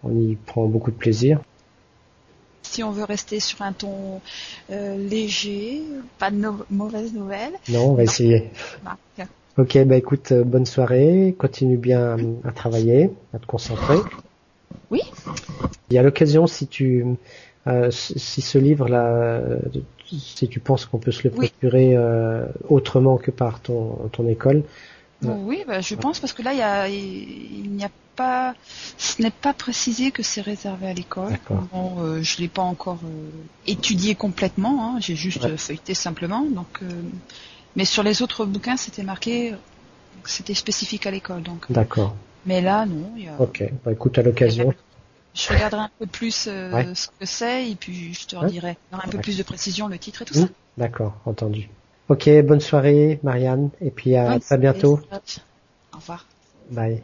on 0.03 0.11
y 0.19 0.35
prend 0.35 0.65
beaucoup 0.65 0.91
de 0.91 0.95
plaisir. 0.95 1.39
Si 2.61 2.83
on 2.83 2.91
veut 2.91 3.03
rester 3.03 3.39
sur 3.39 3.61
un 3.61 3.73
ton 3.73 4.21
léger, 4.69 5.81
pas 6.19 6.29
de 6.29 6.39
mauvaises 6.69 7.13
nouvelles. 7.13 7.53
Non, 7.69 7.91
on 7.91 7.93
va 7.95 8.03
essayer. 8.03 8.51
Bah, 8.83 8.97
ok, 9.57 9.85
bah 9.85 9.95
écoute, 9.95 10.33
bonne 10.33 10.67
soirée, 10.67 11.35
continue 11.37 11.77
bien 11.77 12.17
à 12.43 12.51
travailler, 12.51 13.09
à 13.33 13.39
te 13.39 13.47
concentrer. 13.47 13.97
Oui. 14.91 15.01
Il 15.89 15.95
y 15.95 15.97
a 15.97 16.03
l'occasion, 16.03 16.47
si 16.47 16.67
tu, 16.67 17.05
euh, 17.67 17.91
si 17.91 18.41
ce 18.41 18.57
livre-là, 18.57 19.41
si 20.05 20.47
tu 20.47 20.59
penses 20.59 20.85
qu'on 20.85 20.97
peut 20.97 21.11
se 21.11 21.27
le 21.27 21.31
procurer 21.31 21.95
euh, 21.95 22.45
autrement 22.67 23.17
que 23.17 23.31
par 23.31 23.61
ton, 23.61 24.09
ton 24.11 24.27
école. 24.27 24.63
Euh, 25.25 25.35
oui, 25.43 25.63
bah, 25.67 25.81
je 25.81 25.95
pense 25.95 26.19
parce 26.19 26.33
que 26.33 26.41
là, 26.41 26.53
il, 26.53 26.59
y 26.59 26.61
a, 26.61 26.87
il 26.87 27.71
n'y 27.71 27.83
a 27.83 27.89
pas, 28.15 28.55
ce 28.97 29.21
n'est 29.21 29.31
pas 29.31 29.53
précisé 29.53 30.11
que 30.11 30.23
c'est 30.23 30.41
réservé 30.41 30.87
à 30.87 30.93
l'école. 30.93 31.37
Bon, 31.49 31.95
euh, 31.99 32.21
je 32.23 32.37
l'ai 32.37 32.47
pas 32.47 32.61
encore 32.61 32.99
euh, 33.03 33.29
étudié 33.67 34.15
complètement. 34.15 34.95
Hein, 34.95 34.99
J'ai 34.99 35.15
juste 35.15 35.55
feuilleté 35.57 35.93
simplement. 35.93 36.43
Donc, 36.43 36.81
mais 37.75 37.85
sur 37.85 38.03
les 38.03 38.21
autres 38.21 38.45
bouquins, 38.45 38.77
c'était 38.77 39.03
marqué, 39.03 39.55
c'était 40.23 40.53
spécifique 40.53 41.05
à 41.05 41.11
l'école. 41.11 41.43
Donc. 41.43 41.69
D'accord. 41.69 42.15
Mais 42.45 42.61
là, 42.61 42.85
non. 42.85 43.11
Y 43.17 43.27
a... 43.27 43.41
Ok. 43.41 43.63
Bah, 43.83 43.91
écoute, 43.91 44.17
à 44.17 44.21
l'occasion. 44.21 44.73
Je 45.35 45.53
regarderai 45.53 45.83
un 45.83 45.91
peu 45.99 46.05
plus 46.05 46.47
euh, 46.47 46.93
ce 46.95 47.07
que 47.07 47.25
c'est 47.25 47.69
et 47.69 47.75
puis 47.75 48.13
je 48.13 48.25
te 48.25 48.35
redirai 48.35 48.77
un 48.91 49.07
peu 49.09 49.19
plus 49.19 49.37
de 49.37 49.43
précision 49.43 49.87
le 49.87 49.97
titre 49.97 50.23
et 50.23 50.25
tout 50.25 50.33
ça. 50.33 50.45
Mmh. 50.45 50.49
D'accord, 50.77 51.13
entendu. 51.25 51.69
Ok, 52.09 52.29
bonne 52.43 52.59
soirée, 52.59 53.19
Marianne, 53.23 53.69
et 53.81 53.91
puis 53.91 54.15
à, 54.15 54.37
à 54.49 54.57
bientôt. 54.57 54.99
Au 55.93 55.97
revoir. 55.97 56.25
Bye. 56.71 57.03